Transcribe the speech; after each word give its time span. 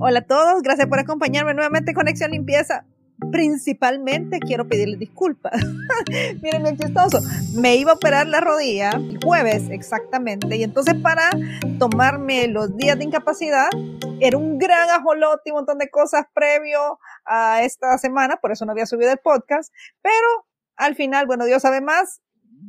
Hola 0.00 0.20
a 0.20 0.22
todos, 0.22 0.62
gracias 0.62 0.86
por 0.86 1.00
acompañarme 1.00 1.54
nuevamente 1.54 1.90
en 1.90 1.96
Conexión 1.96 2.30
Limpieza. 2.30 2.84
Principalmente 3.32 4.38
quiero 4.38 4.68
pedirles 4.68 5.00
disculpas. 5.00 5.52
Miren, 6.40 6.62
bien 6.62 6.76
chistoso. 6.76 7.18
Me 7.54 7.74
iba 7.74 7.90
a 7.90 7.94
operar 7.94 8.28
la 8.28 8.40
rodilla 8.40 8.90
el 8.90 9.18
jueves 9.24 9.68
exactamente 9.70 10.56
y 10.56 10.62
entonces 10.62 10.94
para 11.02 11.30
tomarme 11.80 12.46
los 12.46 12.76
días 12.76 12.96
de 12.96 13.06
incapacidad 13.06 13.70
era 14.20 14.36
un 14.36 14.58
gran 14.58 14.88
ajolote 14.88 15.42
y 15.46 15.50
un 15.50 15.56
montón 15.56 15.78
de 15.78 15.90
cosas 15.90 16.26
previo 16.32 17.00
a 17.24 17.64
esta 17.64 17.98
semana, 17.98 18.36
por 18.36 18.52
eso 18.52 18.64
no 18.66 18.72
había 18.72 18.86
subido 18.86 19.10
el 19.10 19.18
podcast, 19.18 19.74
pero 20.00 20.46
al 20.76 20.94
final, 20.94 21.26
bueno, 21.26 21.44
Dios 21.44 21.62
sabe 21.62 21.80
más, 21.80 22.20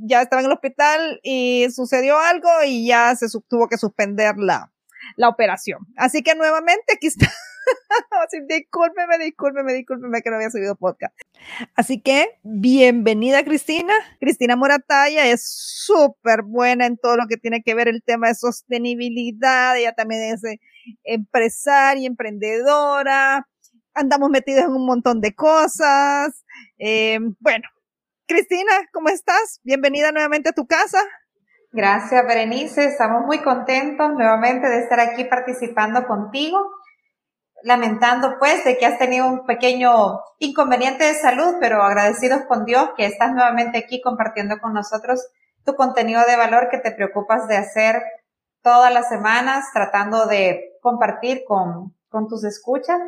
ya 0.02 0.23
estaba 0.23 0.41
en 0.41 0.48
el 0.48 0.54
hospital 0.54 1.20
y 1.21 1.68
sucedió 1.70 2.18
algo 2.18 2.50
y 2.66 2.88
ya 2.88 3.16
se 3.16 3.27
tuvo 3.48 3.68
que 3.68 3.77
suspender 3.77 4.38
la, 4.38 4.71
la 5.16 5.29
operación. 5.29 5.79
Así 5.95 6.21
que 6.23 6.36
nuevamente 6.36 6.93
aquí 6.95 7.07
está. 7.07 7.27
Discúlpeme, 8.48 9.17
discúlpeme, 9.20 9.73
discúlpeme 9.73 10.21
que 10.21 10.30
no 10.30 10.35
había 10.38 10.49
subido 10.49 10.76
podcast. 10.76 11.16
Así 11.76 12.02
que, 12.02 12.40
bienvenida 12.44 13.43
Cristina. 13.43 13.93
Cristina 14.20 14.55
Morataya 14.55 15.27
es 15.27 15.43
súper 15.45 16.43
buena 16.43 16.85
en 16.85 16.98
todo 16.98 17.17
lo 17.17 17.27
que 17.27 17.38
tiene 17.38 17.62
que 17.63 17.76
ver 17.76 17.88
el 17.88 18.04
tema 18.04 18.27
de 18.27 18.35
sostenibilidad. 18.35 19.77
Ella 19.77 19.93
también 19.93 20.34
es 20.34 20.43
eh, 20.43 20.59
empresaria, 21.04 22.07
emprendedora. 22.07 23.48
Andamos 23.93 24.29
metidos 24.29 24.66
en 24.66 24.71
un 24.71 24.85
montón 24.85 25.21
de 25.21 25.34
cosas. 25.34 26.43
Eh, 26.77 27.20
bueno, 27.40 27.68
Cristina, 28.27 28.71
¿cómo 28.93 29.09
estás? 29.09 29.59
Bienvenida 29.63 30.12
nuevamente 30.12 30.49
a 30.49 30.54
tu 30.54 30.68
casa. 30.68 31.02
Gracias, 31.72 32.26
Berenice. 32.26 32.86
Estamos 32.86 33.26
muy 33.26 33.44
contentos 33.44 34.12
nuevamente 34.14 34.68
de 34.68 34.80
estar 34.80 35.00
aquí 35.00 35.26
participando 35.26 36.08
contigo. 36.08 36.58
Lamentando 37.62 38.38
pues 38.40 38.64
de 38.66 38.77
que 38.77 38.88
has 38.88 38.98
tenido 38.98 39.27
un 39.27 39.46
pequeño 39.46 40.20
inconveniente 40.40 41.04
de 41.04 41.13
salud, 41.13 41.58
pero 41.60 41.84
agradecidos 41.84 42.43
con 42.48 42.66
Dios 42.66 42.90
que 42.98 43.05
estás 43.05 43.34
nuevamente 43.34 43.77
aquí 43.77 44.02
compartiendo 44.02 44.58
con 44.60 44.74
nosotros 44.74 45.27
tu 45.63 45.76
contenido 45.76 46.21
de 46.26 46.38
valor 46.38 46.70
que 46.71 46.80
te 46.80 46.91
preocupas 46.91 47.48
de 47.48 47.58
hacer 47.58 48.02
todas 48.63 48.91
las 48.91 49.08
semanas, 49.10 49.65
tratando 49.71 50.26
de 50.26 50.77
compartir 50.82 51.43
con, 51.46 51.96
con 52.10 52.27
tus 52.27 52.46
escuchas 52.46 52.99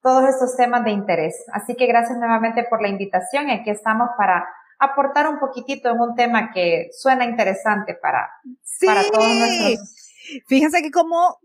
todos 0.00 0.28
estos 0.28 0.56
temas 0.56 0.84
de 0.84 0.92
interés. 0.92 1.44
Así 1.52 1.74
que 1.76 1.86
gracias 1.86 2.16
nuevamente 2.16 2.64
por 2.70 2.80
la 2.80 2.88
invitación 2.88 3.48
y 3.48 3.52
aquí 3.52 3.70
estamos 3.70 4.08
para 4.16 4.48
aportar 4.82 5.28
un 5.28 5.38
poquitito 5.38 5.88
en 5.88 6.00
un 6.00 6.16
tema 6.16 6.50
que 6.52 6.88
suena 6.92 7.24
interesante 7.24 7.94
para, 7.94 8.28
para 8.84 9.04
todos 9.04 9.28
nosotros. 9.28 9.94
Fíjense 10.48 10.82
que 10.82 10.90
como 10.90 11.38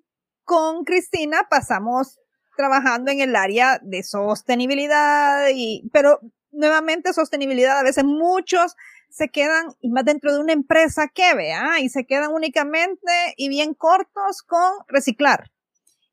con 0.43 0.83
Cristina 0.83 1.47
pasamos 1.47 2.19
trabajando 2.55 3.11
en 3.11 3.21
el 3.21 3.35
área 3.35 3.79
de 3.83 4.01
sostenibilidad 4.01 5.49
y, 5.53 5.87
pero 5.93 6.19
nuevamente 6.51 7.13
sostenibilidad, 7.13 7.77
a 7.77 7.83
veces 7.83 8.03
muchos 8.03 8.75
se 9.09 9.29
quedan 9.29 9.67
y 9.81 9.89
más 9.91 10.03
dentro 10.03 10.33
de 10.33 10.39
una 10.39 10.53
empresa 10.53 11.07
que 11.07 11.35
vea 11.35 11.79
y 11.79 11.89
se 11.89 12.05
quedan 12.05 12.33
únicamente 12.33 13.35
y 13.35 13.49
bien 13.49 13.75
cortos 13.75 14.41
con 14.41 14.71
reciclar 14.87 15.51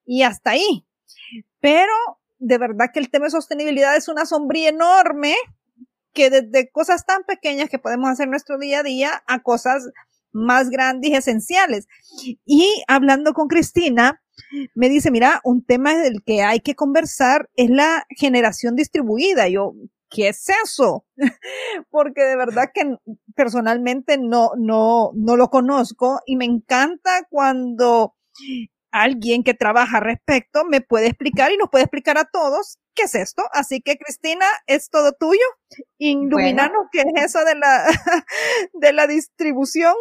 y 0.05 0.22
hasta 0.22 0.50
ahí. 0.50 0.86
Pero 1.61 1.92
de 2.39 2.58
verdad 2.58 2.91
que 2.92 3.00
el 3.00 3.11
tema 3.11 3.27
de 3.27 3.30
sostenibilidad 3.30 3.97
es 3.97 4.08
una 4.08 4.27
sombría 4.27 4.69
enorme 4.69 5.34
que 6.15 6.31
desde 6.31 6.70
cosas 6.70 7.05
tan 7.05 7.25
pequeñas 7.25 7.69
que 7.69 7.79
podemos 7.79 8.09
hacer 8.09 8.29
nuestro 8.29 8.59
día 8.59 8.81
a 8.81 8.83
día 8.83 9.23
a 9.27 9.43
cosas 9.43 9.91
más 10.33 10.69
grandes 10.69 11.11
y 11.11 11.15
esenciales. 11.15 11.87
Y 12.45 12.83
hablando 12.89 13.33
con 13.33 13.48
Cristina, 13.48 14.20
me 14.75 14.89
dice, 14.89 15.11
mira, 15.11 15.41
un 15.45 15.65
tema 15.65 15.95
del 15.97 16.23
que 16.25 16.42
hay 16.42 16.61
que 16.61 16.75
conversar 16.75 17.48
es 17.55 17.70
la 17.70 18.05
generación 18.11 18.75
distribuida. 18.75 19.48
Yo, 19.48 19.75
¿qué 20.11 20.29
es 20.29 20.48
eso? 20.65 21.07
Porque 21.91 22.23
de 22.23 22.37
verdad 22.37 22.70
que 22.75 22.97
personalmente 23.35 24.19
no, 24.19 24.51
no, 24.58 25.13
no 25.14 25.36
lo 25.36 25.48
conozco 25.51 26.20
y 26.27 26.36
me 26.36 26.45
encanta 26.45 27.27
cuando 27.30 28.14
alguien 28.94 29.42
que 29.42 29.55
trabaja 29.55 29.98
al 29.98 30.05
respecto 30.05 30.64
me 30.64 30.80
puede 30.80 31.08
explicar 31.08 31.50
y 31.50 31.56
nos 31.56 31.68
puede 31.68 31.84
explicar 31.84 32.16
a 32.16 32.24
todos 32.24 32.78
qué 32.94 33.02
es 33.02 33.14
esto. 33.16 33.42
Así 33.52 33.80
que 33.80 33.98
Cristina, 33.98 34.46
es 34.66 34.88
todo 34.88 35.12
tuyo. 35.12 35.44
Iluminarnos 35.98 36.86
qué 36.92 37.00
es 37.00 37.24
eso 37.24 37.44
de 37.44 37.56
la, 37.56 37.84
de 38.72 38.92
la 38.92 39.08
distribución, 39.08 39.94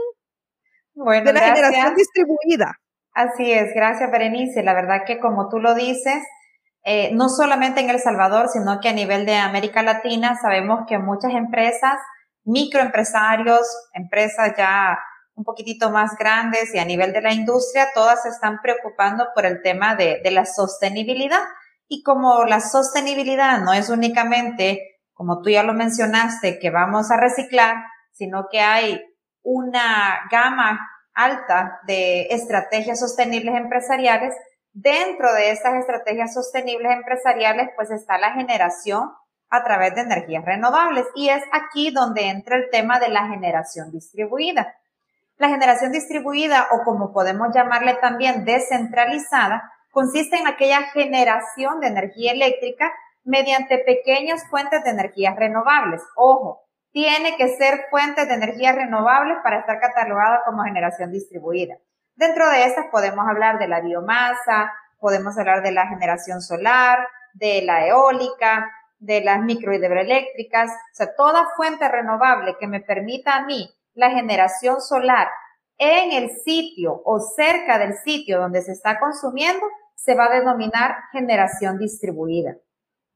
bueno, 0.93 1.25
de 1.25 1.33
la 1.33 1.41
generación 1.41 1.95
distribuida. 1.95 2.79
Así 3.13 3.51
es, 3.51 3.73
gracias 3.73 4.11
Berenice. 4.11 4.61
La 4.61 4.73
verdad 4.75 5.01
que 5.07 5.19
como 5.19 5.49
tú 5.49 5.57
lo 5.57 5.73
dices, 5.73 6.23
eh, 6.83 7.11
no 7.13 7.29
solamente 7.29 7.81
en 7.81 7.89
El 7.89 7.99
Salvador, 7.99 8.47
sino 8.49 8.79
que 8.79 8.89
a 8.89 8.93
nivel 8.93 9.25
de 9.25 9.37
América 9.37 9.81
Latina 9.81 10.37
sabemos 10.39 10.81
que 10.87 10.99
muchas 10.99 11.33
empresas, 11.33 11.97
microempresarios, 12.43 13.61
empresas 13.93 14.53
ya 14.55 14.99
un 15.35 15.43
poquitito 15.43 15.89
más 15.89 16.15
grandes 16.17 16.73
y 16.73 16.79
a 16.79 16.85
nivel 16.85 17.13
de 17.13 17.21
la 17.21 17.33
industria, 17.33 17.89
todas 17.93 18.23
se 18.23 18.29
están 18.29 18.59
preocupando 18.61 19.27
por 19.33 19.45
el 19.45 19.61
tema 19.61 19.95
de, 19.95 20.21
de 20.23 20.31
la 20.31 20.45
sostenibilidad. 20.45 21.41
Y 21.87 22.03
como 22.03 22.45
la 22.45 22.59
sostenibilidad 22.59 23.59
no 23.61 23.73
es 23.73 23.89
únicamente, 23.89 24.99
como 25.13 25.41
tú 25.41 25.49
ya 25.49 25.63
lo 25.63 25.73
mencionaste, 25.73 26.59
que 26.59 26.69
vamos 26.69 27.11
a 27.11 27.17
reciclar, 27.17 27.77
sino 28.11 28.47
que 28.51 28.61
hay 28.61 29.01
una 29.41 30.21
gama 30.31 30.79
alta 31.13 31.79
de 31.85 32.27
estrategias 32.29 32.99
sostenibles 32.99 33.55
empresariales. 33.55 34.33
Dentro 34.71 35.31
de 35.33 35.51
estas 35.51 35.75
estrategias 35.75 36.33
sostenibles 36.33 36.91
empresariales, 36.91 37.69
pues 37.75 37.91
está 37.91 38.17
la 38.17 38.33
generación 38.33 39.11
a 39.49 39.63
través 39.63 39.93
de 39.93 40.01
energías 40.01 40.43
renovables. 40.45 41.05
Y 41.15 41.29
es 41.29 41.43
aquí 41.51 41.91
donde 41.91 42.29
entra 42.29 42.57
el 42.57 42.69
tema 42.71 42.99
de 42.99 43.09
la 43.09 43.27
generación 43.27 43.91
distribuida. 43.91 44.73
La 45.37 45.49
generación 45.49 45.91
distribuida 45.91 46.67
o 46.71 46.83
como 46.83 47.11
podemos 47.11 47.49
llamarle 47.53 47.95
también 47.95 48.45
descentralizada 48.45 49.71
consiste 49.91 50.37
en 50.37 50.47
aquella 50.47 50.83
generación 50.91 51.79
de 51.79 51.87
energía 51.87 52.31
eléctrica 52.31 52.91
mediante 53.23 53.79
pequeñas 53.79 54.43
fuentes 54.49 54.83
de 54.83 54.91
energías 54.91 55.35
renovables. 55.35 56.01
Ojo, 56.15 56.61
tiene 56.91 57.35
que 57.37 57.49
ser 57.57 57.85
fuentes 57.89 58.27
de 58.27 58.35
energía 58.35 58.73
renovables 58.73 59.37
para 59.43 59.59
estar 59.59 59.79
catalogada 59.79 60.41
como 60.45 60.63
generación 60.63 61.11
distribuida. 61.11 61.77
Dentro 62.15 62.47
de 62.49 62.65
estas 62.65 62.85
podemos 62.91 63.27
hablar 63.27 63.57
de 63.57 63.67
la 63.67 63.81
biomasa, 63.81 64.71
podemos 64.99 65.37
hablar 65.37 65.63
de 65.63 65.71
la 65.71 65.87
generación 65.87 66.41
solar, 66.41 67.07
de 67.33 67.63
la 67.63 67.87
eólica, 67.87 68.71
de 68.99 69.21
las 69.21 69.41
microhidroeléctricas, 69.41 70.69
o 70.69 70.93
sea, 70.95 71.15
toda 71.15 71.49
fuente 71.55 71.87
renovable 71.89 72.55
que 72.59 72.67
me 72.67 72.79
permita 72.79 73.35
a 73.35 73.45
mí 73.45 73.69
la 73.93 74.11
generación 74.11 74.81
solar 74.81 75.27
en 75.77 76.11
el 76.11 76.29
sitio 76.43 77.01
o 77.05 77.19
cerca 77.19 77.79
del 77.79 77.95
sitio 78.03 78.39
donde 78.39 78.61
se 78.61 78.71
está 78.71 78.99
consumiendo, 78.99 79.65
se 79.95 80.15
va 80.15 80.25
a 80.25 80.35
denominar 80.35 80.95
generación 81.11 81.77
distribuida. 81.77 82.55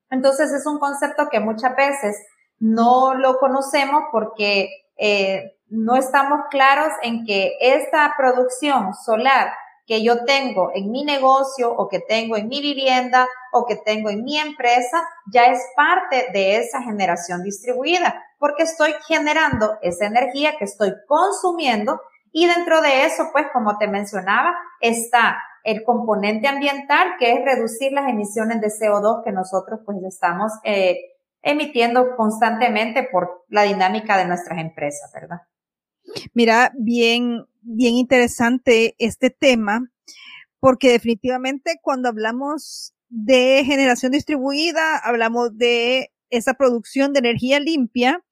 Entonces 0.09 0.51
es 0.51 0.65
un 0.65 0.79
concepto 0.79 1.29
que 1.29 1.39
muchas 1.39 1.75
veces 1.75 2.17
no 2.59 3.13
lo 3.13 3.38
conocemos 3.39 4.03
porque 4.11 4.69
eh, 4.97 5.57
no 5.67 5.95
estamos 5.95 6.41
claros 6.49 6.94
en 7.03 7.25
que 7.25 7.57
esta 7.59 8.13
producción 8.17 8.94
solar 8.94 9.51
que 9.85 10.03
yo 10.03 10.25
tengo 10.25 10.71
en 10.73 10.91
mi 10.91 11.03
negocio 11.05 11.71
o 11.71 11.88
que 11.88 11.99
tengo 11.99 12.35
en 12.35 12.47
mi 12.47 12.61
vivienda 12.61 13.27
o 13.53 13.65
que 13.65 13.77
tengo 13.77 14.09
en 14.09 14.23
mi 14.23 14.38
empresa 14.38 15.07
ya 15.31 15.45
es 15.45 15.61
parte 15.75 16.27
de 16.33 16.57
esa 16.57 16.81
generación 16.81 17.44
distribuida 17.44 18.26
porque 18.40 18.64
estoy 18.64 18.94
generando 19.08 19.78
esa 19.81 20.08
energía 20.08 20.58
que 20.58 20.66
estoy 20.66 20.94
consumiendo 21.08 22.02
y 22.31 22.46
dentro 22.46 22.81
de 22.81 23.06
eso, 23.06 23.30
pues 23.31 23.48
como 23.52 23.78
te 23.78 23.88
mencionaba, 23.88 24.53
está 24.80 25.38
el 25.64 25.84
componente 25.84 26.48
ambiental 26.48 27.16
que 27.20 27.34
es 27.34 27.40
reducir 27.44 27.92
las 27.92 28.10
emisiones 28.10 28.62
de 28.62 28.68
CO2 28.68 29.24
que 29.24 29.31
nosotros 29.31 29.80
pues 29.86 29.98
estamos 30.07 30.51
eh, 30.63 30.98
emitiendo 31.42 32.16
constantemente 32.16 33.07
por 33.12 33.45
la 33.50 33.63
dinámica 33.63 34.18
de 34.18 34.25
nuestras 34.25 34.60
empresas, 34.60 35.12
¿verdad? 35.13 35.42
Mira, 36.33 36.72
bien, 36.78 37.45
bien 37.62 37.95
interesante 37.95 38.95
este 38.98 39.30
tema, 39.30 39.92
porque 40.60 40.92
definitivamente 40.92 41.80
cuando 41.81 42.10
hablamos 42.10 42.94
de 43.10 43.63
generación 43.66 44.12
distribuida, 44.12 44.98
hablamos 44.98 45.57
de 45.57 46.12
esa 46.30 46.54
producción 46.56 47.13
de 47.13 47.19
energía 47.19 47.60
limpia, 47.60 48.24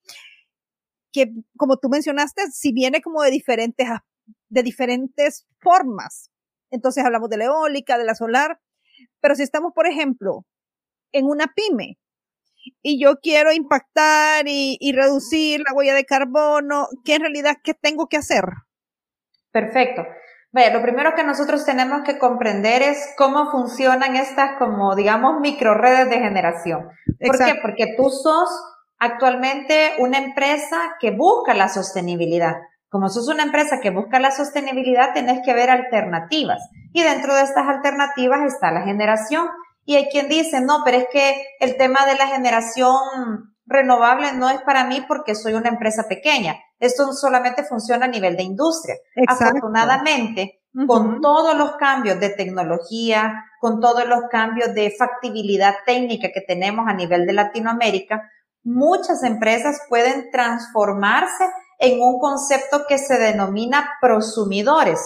que 1.15 1.31
como 1.57 1.77
tú 1.77 1.88
mencionaste, 1.88 2.41
si 2.51 2.73
viene 2.73 3.01
como 3.01 3.21
de 3.21 3.31
diferentes, 3.31 3.88
de 4.50 4.63
diferentes 4.63 5.47
formas. 5.62 6.29
Entonces 6.71 7.06
hablamos 7.06 7.29
de 7.29 7.38
la 7.38 7.45
eólica, 7.45 7.97
de 7.97 8.03
la 8.03 8.15
solar, 8.15 8.59
pero 9.21 9.35
si 9.35 9.44
estamos, 9.44 9.71
por 9.73 9.88
ejemplo, 9.88 10.45
en 11.13 11.25
una 11.25 11.53
pyme 11.56 11.97
y 12.81 13.01
yo 13.01 13.19
quiero 13.21 13.53
impactar 13.53 14.45
y, 14.47 14.77
y 14.81 14.91
reducir 14.91 15.62
la 15.62 15.73
huella 15.73 15.94
de 15.94 16.03
carbono, 16.03 16.89
¿qué 17.06 17.15
en 17.15 17.21
realidad 17.21 17.57
qué 17.63 17.73
tengo 17.73 18.07
que 18.07 18.17
hacer? 18.17 18.44
Perfecto. 19.51 20.03
lo 20.51 20.81
primero 20.81 21.13
que 21.15 21.23
nosotros 21.23 21.65
tenemos 21.65 22.01
que 22.06 22.19
comprender 22.19 22.81
es 22.81 23.13
cómo 23.17 23.51
funcionan 23.51 24.17
estas 24.17 24.57
como, 24.59 24.95
digamos, 24.95 25.39
micro 25.39 25.75
redes 25.75 26.09
de 26.09 26.19
generación. 26.19 26.89
¿Por 27.25 27.38
qué? 27.38 27.56
Porque 27.62 27.94
tú 27.95 28.09
sos 28.09 28.50
actualmente 29.00 29.94
una 30.00 30.18
empresa 30.18 30.95
que 31.00 31.12
busca 31.12 31.53
la 31.53 31.69
sostenibilidad. 31.69 32.56
Como 32.89 33.09
sos 33.09 33.27
una 33.27 33.44
empresa 33.44 33.80
que 33.81 33.89
busca 33.89 34.19
la 34.19 34.31
sostenibilidad, 34.31 35.13
tenés 35.13 35.42
que 35.44 35.53
ver 35.53 35.69
alternativas. 35.69 36.62
Y 36.94 37.03
dentro 37.03 37.36
de 37.36 37.42
estas 37.42 37.68
alternativas 37.68 38.42
está 38.45 38.71
la 38.71 38.83
generación. 38.83 39.47
Y 39.83 39.95
hay 39.95 40.06
quien 40.06 40.30
dice, 40.30 40.62
no, 40.62 40.81
pero 40.86 40.97
es 40.97 41.07
que 41.12 41.44
el 41.59 41.77
tema 41.77 42.06
de 42.06 42.15
la 42.15 42.27
generación 42.27 42.95
renovable 43.65 44.33
no 44.33 44.50
es 44.50 44.62
para 44.62 44.86
mí 44.86 45.03
porque 45.07 45.36
soy 45.36 45.53
una 45.53 45.69
empresa 45.69 46.07
pequeña. 46.07 46.56
Esto 46.80 47.12
solamente 47.13 47.63
funciona 47.63 48.06
a 48.06 48.09
nivel 48.09 48.38
de 48.38 48.44
industria. 48.44 48.95
Afortunadamente, 49.27 50.62
con 50.88 51.21
todos 51.21 51.57
los 51.57 51.77
cambios 51.77 52.19
de 52.19 52.30
tecnología, 52.30 53.33
con 53.59 53.80
todos 53.80 54.07
los 54.07 54.24
cambios 54.30 54.74
de 54.74 54.94
factibilidad 54.98 55.75
técnica 55.86 56.30
que 56.33 56.41
tenemos 56.41 56.86
a 56.88 56.94
nivel 56.94 57.25
de 57.25 57.33
Latinoamérica, 57.33 58.30
muchas 58.65 59.23
empresas 59.23 59.79
pueden 59.88 60.31
transformarse 60.31 61.45
en 61.79 62.01
un 62.01 62.19
concepto 62.19 62.85
que 62.88 62.97
se 62.97 63.17
denomina 63.17 63.89
prosumidores. 64.01 65.00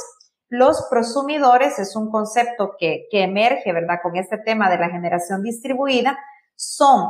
Los 0.48 0.88
prosumidores 0.90 1.78
es 1.78 1.96
un 1.96 2.10
concepto 2.10 2.72
que, 2.80 3.06
que 3.12 3.24
emerge, 3.24 3.72
¿verdad? 3.74 4.00
Con 4.02 4.16
este 4.16 4.38
tema 4.38 4.70
de 4.70 4.80
la 4.80 4.90
generación 4.90 5.44
distribuida. 5.44 6.18
Son 6.56 7.10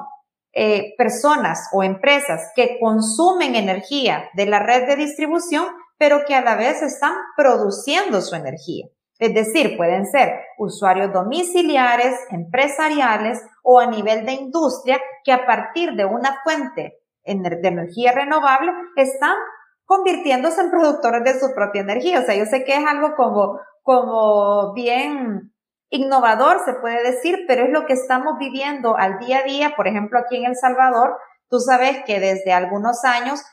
eh, 0.51 0.95
personas 0.97 1.69
o 1.71 1.83
empresas 1.83 2.51
que 2.55 2.79
consumen 2.79 3.55
energía 3.55 4.29
de 4.33 4.47
la 4.47 4.59
red 4.59 4.87
de 4.87 4.95
distribución, 4.95 5.67
pero 5.97 6.25
que 6.25 6.35
a 6.35 6.41
la 6.41 6.55
vez 6.55 6.81
están 6.81 7.13
produciendo 7.37 8.21
su 8.21 8.35
energía. 8.35 8.87
Es 9.19 9.33
decir, 9.33 9.75
pueden 9.75 10.05
ser 10.05 10.39
usuarios 10.57 11.11
domiciliares, 11.11 12.17
empresariales 12.31 13.43
o 13.63 13.79
a 13.79 13.85
nivel 13.85 14.25
de 14.25 14.31
industria 14.31 14.99
que 15.25 15.33
a 15.33 15.45
partir 15.45 15.93
de 15.93 16.05
una 16.05 16.39
fuente 16.43 16.99
de 17.25 17.67
energía 17.67 18.13
renovable 18.13 18.71
están 18.95 19.35
convirtiéndose 19.83 20.61
en 20.61 20.71
productores 20.71 21.23
de 21.23 21.39
su 21.39 21.53
propia 21.53 21.81
energía. 21.81 22.19
O 22.19 22.23
sea, 22.23 22.35
yo 22.35 22.45
sé 22.45 22.63
que 22.63 22.75
es 22.75 22.85
algo 22.85 23.15
como, 23.15 23.59
como 23.83 24.73
bien 24.73 25.53
innovador, 25.89 26.63
se 26.63 26.73
puede 26.75 27.03
decir, 27.03 27.43
pero 27.45 27.65
es 27.65 27.71
lo 27.71 27.85
que 27.85 27.93
estamos 27.93 28.37
viviendo 28.39 28.95
al 28.95 29.19
día 29.19 29.39
a 29.39 29.43
día. 29.43 29.73
Por 29.75 29.87
ejemplo, 29.87 30.19
aquí 30.19 30.37
en 30.37 30.45
El 30.45 30.55
Salvador, 30.55 31.17
tú 31.49 31.59
sabes 31.59 32.03
que 32.05 32.19
desde 32.19 32.53
algunos 32.53 33.03
años 33.03 33.43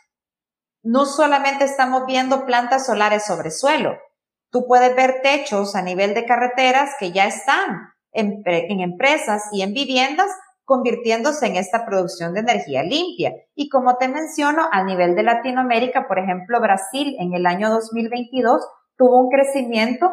no 0.82 1.06
solamente 1.06 1.64
estamos 1.64 2.06
viendo 2.06 2.46
plantas 2.46 2.86
solares 2.86 3.26
sobre 3.26 3.50
suelo, 3.50 3.98
tú 4.56 4.66
puedes 4.66 4.96
ver 4.96 5.20
techos 5.22 5.76
a 5.76 5.82
nivel 5.82 6.14
de 6.14 6.24
carreteras 6.24 6.94
que 6.98 7.12
ya 7.12 7.26
están 7.26 7.90
en, 8.12 8.42
empresas 8.80 9.50
y 9.52 9.60
en 9.60 9.74
viviendas 9.74 10.30
convirtiéndose 10.64 11.46
en 11.46 11.56
esta 11.56 11.84
producción 11.84 12.32
de 12.32 12.40
energía 12.40 12.82
limpia. 12.82 13.34
Y 13.54 13.68
como 13.68 13.98
te 13.98 14.08
menciono, 14.08 14.66
a 14.72 14.82
nivel 14.82 15.14
de 15.14 15.24
Latinoamérica, 15.24 16.08
por 16.08 16.18
ejemplo, 16.18 16.58
Brasil 16.58 17.16
en 17.20 17.34
el 17.34 17.44
año 17.44 17.68
2022 17.68 18.66
tuvo 18.96 19.20
un 19.20 19.28
crecimiento 19.28 20.10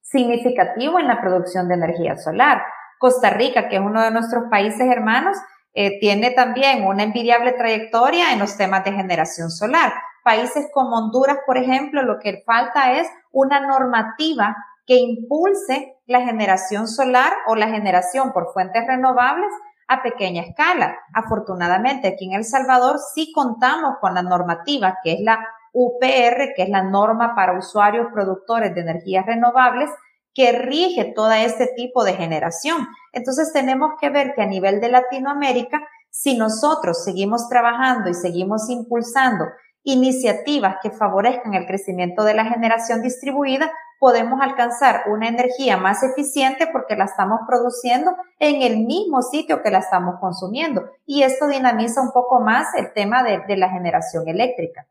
significativo 0.00 0.98
en 0.98 1.06
la 1.06 1.20
producción 1.20 1.68
de 1.68 1.74
energía 1.74 2.16
solar. 2.16 2.62
Costa 2.98 3.28
Rica, 3.28 3.68
que 3.68 3.76
es 3.76 3.82
uno 3.82 4.02
de 4.02 4.10
nuestros 4.10 4.44
países 4.50 4.90
hermanos, 4.90 5.36
eh, 5.74 6.00
tiene 6.00 6.30
también 6.30 6.86
una 6.86 7.02
envidiable 7.02 7.52
trayectoria 7.52 8.32
en 8.32 8.38
los 8.38 8.56
temas 8.56 8.82
de 8.84 8.92
generación 8.92 9.50
solar. 9.50 9.92
Países 10.28 10.68
como 10.74 10.98
Honduras, 10.98 11.38
por 11.46 11.56
ejemplo, 11.56 12.02
lo 12.02 12.18
que 12.18 12.42
falta 12.44 12.92
es 12.92 13.08
una 13.32 13.60
normativa 13.60 14.54
que 14.84 14.96
impulse 14.96 15.96
la 16.04 16.20
generación 16.20 16.86
solar 16.86 17.32
o 17.46 17.54
la 17.54 17.68
generación 17.68 18.34
por 18.34 18.52
fuentes 18.52 18.86
renovables 18.86 19.48
a 19.88 20.02
pequeña 20.02 20.42
escala. 20.42 20.98
Afortunadamente, 21.14 22.08
aquí 22.08 22.26
en 22.26 22.34
El 22.34 22.44
Salvador 22.44 22.98
sí 23.14 23.32
contamos 23.34 23.94
con 24.02 24.12
la 24.12 24.20
normativa, 24.20 24.98
que 25.02 25.14
es 25.14 25.20
la 25.22 25.38
UPR, 25.72 26.52
que 26.54 26.64
es 26.64 26.68
la 26.68 26.82
norma 26.82 27.34
para 27.34 27.58
usuarios 27.58 28.08
productores 28.12 28.74
de 28.74 28.82
energías 28.82 29.24
renovables, 29.24 29.88
que 30.34 30.52
rige 30.52 31.10
todo 31.16 31.32
este 31.32 31.68
tipo 31.68 32.04
de 32.04 32.12
generación. 32.12 32.86
Entonces 33.14 33.50
tenemos 33.54 33.92
que 33.98 34.10
ver 34.10 34.34
que 34.34 34.42
a 34.42 34.46
nivel 34.46 34.78
de 34.82 34.90
Latinoamérica, 34.90 35.80
si 36.10 36.36
nosotros 36.36 37.02
seguimos 37.02 37.48
trabajando 37.48 38.10
y 38.10 38.14
seguimos 38.14 38.68
impulsando 38.68 39.46
iniciativas 39.90 40.76
que 40.82 40.90
favorezcan 40.90 41.54
el 41.54 41.66
crecimiento 41.66 42.24
de 42.24 42.34
la 42.34 42.44
generación 42.44 43.02
distribuida, 43.02 43.70
podemos 43.98 44.40
alcanzar 44.40 45.04
una 45.08 45.28
energía 45.28 45.76
más 45.76 46.02
eficiente 46.02 46.68
porque 46.72 46.96
la 46.96 47.04
estamos 47.04 47.40
produciendo 47.46 48.16
en 48.38 48.62
el 48.62 48.86
mismo 48.86 49.22
sitio 49.22 49.62
que 49.62 49.70
la 49.70 49.78
estamos 49.78 50.20
consumiendo. 50.20 50.84
Y 51.06 51.22
esto 51.22 51.48
dinamiza 51.48 52.00
un 52.00 52.12
poco 52.12 52.40
más 52.40 52.68
el 52.76 52.92
tema 52.92 53.22
de, 53.22 53.40
de 53.48 53.56
la 53.56 53.70
generación 53.70 54.28
eléctrica 54.28 54.86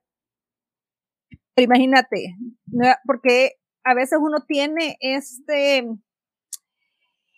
imagínate, 1.63 2.35
porque 3.05 3.53
a 3.83 3.93
veces 3.93 4.19
uno 4.21 4.41
tiene 4.45 4.97
este, 5.00 5.88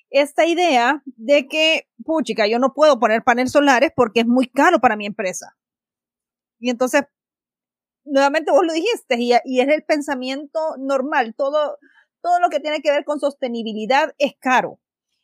esta 0.09 0.45
idea 0.45 1.01
de 1.05 1.47
que, 1.47 1.87
puchica, 2.03 2.47
yo 2.47 2.59
no 2.59 2.73
puedo 2.73 2.99
poner 2.99 3.23
paneles 3.23 3.51
solares 3.51 3.91
porque 3.95 4.21
es 4.21 4.27
muy 4.27 4.47
caro 4.47 4.79
para 4.79 4.95
mi 4.95 5.05
empresa. 5.05 5.57
Y 6.59 6.69
entonces, 6.69 7.03
nuevamente 8.09 8.51
vos 8.51 8.65
lo 8.65 8.73
dijiste, 8.73 9.15
y, 9.17 9.33
y 9.45 9.61
es 9.61 9.67
el 9.67 9.83
pensamiento 9.83 10.59
normal, 10.77 11.33
todo, 11.35 11.77
todo 12.21 12.39
lo 12.39 12.49
que 12.49 12.59
tiene 12.59 12.81
que 12.81 12.91
ver 12.91 13.05
con 13.05 13.19
sostenibilidad 13.19 14.13
es 14.17 14.33
caro. 14.39 14.79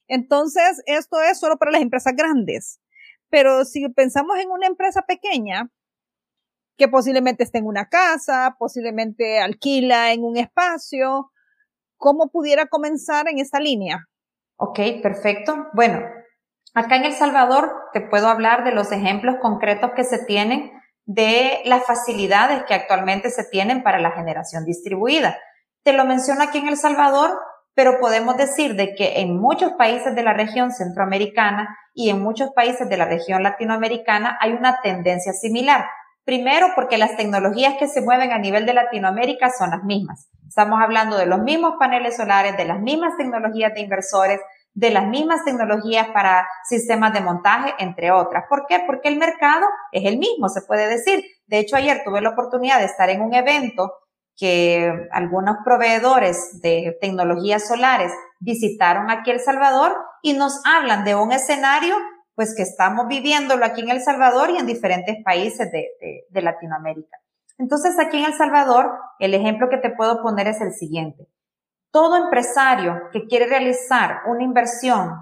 Entonces, 0.07 0.81
esto 0.85 1.21
es 1.21 1.39
solo 1.39 1.57
para 1.57 1.71
las 1.71 1.81
empresas 1.81 2.13
grandes. 2.15 2.79
Pero 3.29 3.65
si 3.65 3.87
pensamos 3.89 4.37
en 4.37 4.51
una 4.51 4.67
empresa 4.67 5.01
pequeña, 5.01 5.69
que 6.77 6.87
posiblemente 6.87 7.43
esté 7.43 7.59
en 7.59 7.67
una 7.67 7.87
casa, 7.87 8.55
posiblemente 8.59 9.39
alquila 9.39 10.11
en 10.11 10.23
un 10.23 10.37
espacio. 10.37 11.31
¿Cómo 11.97 12.29
pudiera 12.29 12.67
comenzar 12.67 13.27
en 13.29 13.39
esa 13.39 13.59
línea? 13.59 14.07
Ok, 14.57 14.79
perfecto. 15.01 15.67
Bueno, 15.73 16.01
acá 16.73 16.97
en 16.97 17.05
El 17.05 17.13
Salvador 17.13 17.71
te 17.93 18.01
puedo 18.01 18.27
hablar 18.27 18.63
de 18.63 18.73
los 18.73 18.91
ejemplos 18.91 19.35
concretos 19.41 19.91
que 19.95 20.03
se 20.03 20.25
tienen 20.25 20.71
de 21.05 21.61
las 21.65 21.85
facilidades 21.85 22.63
que 22.63 22.73
actualmente 22.73 23.29
se 23.29 23.43
tienen 23.45 23.83
para 23.83 23.99
la 23.99 24.11
generación 24.11 24.65
distribuida. 24.65 25.37
Te 25.83 25.93
lo 25.93 26.05
menciono 26.05 26.43
aquí 26.43 26.57
en 26.57 26.67
El 26.67 26.77
Salvador, 26.77 27.39
pero 27.75 27.99
podemos 27.99 28.37
decir 28.37 28.75
de 28.75 28.95
que 28.95 29.19
en 29.19 29.39
muchos 29.39 29.73
países 29.73 30.15
de 30.15 30.23
la 30.23 30.33
región 30.33 30.71
centroamericana 30.71 31.77
y 31.93 32.09
en 32.09 32.21
muchos 32.21 32.51
países 32.55 32.89
de 32.89 32.97
la 32.97 33.05
región 33.05 33.43
latinoamericana 33.43 34.37
hay 34.41 34.53
una 34.53 34.79
tendencia 34.81 35.33
similar. 35.33 35.85
Primero, 36.23 36.69
porque 36.75 36.97
las 36.97 37.15
tecnologías 37.17 37.75
que 37.77 37.87
se 37.87 38.01
mueven 38.01 38.31
a 38.31 38.39
nivel 38.39 38.65
de 38.65 38.73
Latinoamérica 38.73 39.51
son 39.55 39.69
las 39.69 39.83
mismas. 39.83 40.27
Estamos 40.47 40.81
hablando 40.81 41.17
de 41.17 41.27
los 41.27 41.39
mismos 41.39 41.75
paneles 41.77 42.17
solares, 42.17 42.57
de 42.57 42.65
las 42.65 42.79
mismas 42.79 43.15
tecnologías 43.17 43.73
de 43.75 43.81
inversores, 43.81 44.39
de 44.75 44.91
las 44.91 45.07
mismas 45.07 45.43
tecnologías 45.45 46.09
para 46.09 46.47
sistemas 46.67 47.13
de 47.13 47.21
montaje, 47.21 47.73
entre 47.79 48.11
otras. 48.11 48.43
¿Por 48.49 48.67
qué? 48.67 48.83
Porque 48.85 49.07
el 49.07 49.17
mercado 49.17 49.65
es 49.91 50.05
el 50.05 50.19
mismo, 50.19 50.49
se 50.49 50.61
puede 50.61 50.87
decir. 50.87 51.23
De 51.47 51.59
hecho, 51.59 51.77
ayer 51.77 52.01
tuve 52.03 52.21
la 52.21 52.31
oportunidad 52.31 52.79
de 52.79 52.85
estar 52.85 53.09
en 53.09 53.21
un 53.21 53.33
evento 53.33 53.93
que 54.37 54.91
algunos 55.11 55.55
proveedores 55.63 56.59
de 56.61 56.97
tecnologías 56.99 57.65
solares 57.67 58.11
visitaron 58.41 59.09
aquí 59.09 59.31
El 59.31 59.39
Salvador 59.39 59.95
y 60.21 60.33
nos 60.33 60.61
hablan 60.65 61.05
de 61.05 61.15
un 61.15 61.31
escenario 61.31 61.95
pues 62.35 62.53
que 62.53 62.63
estamos 62.63 63.07
viviéndolo 63.07 63.63
aquí 63.63 63.79
en 63.79 63.91
El 63.91 64.01
Salvador 64.01 64.49
y 64.49 64.57
en 64.57 64.65
diferentes 64.65 65.15
países 65.23 65.71
de, 65.71 65.87
de, 66.29 66.41
Latinoamérica. 66.41 67.17
Entonces, 67.57 67.97
aquí 67.97 68.17
en 68.17 68.25
El 68.25 68.33
Salvador, 68.33 68.91
el 69.19 69.33
ejemplo 69.33 69.69
que 69.69 69.77
te 69.77 69.95
puedo 69.95 70.21
poner 70.21 70.47
es 70.47 70.59
el 70.59 70.73
siguiente. 70.73 71.29
Todo 71.95 72.17
empresario 72.17 73.03
que 73.13 73.25
quiere 73.25 73.47
realizar 73.47 74.23
una 74.27 74.43
inversión 74.43 75.13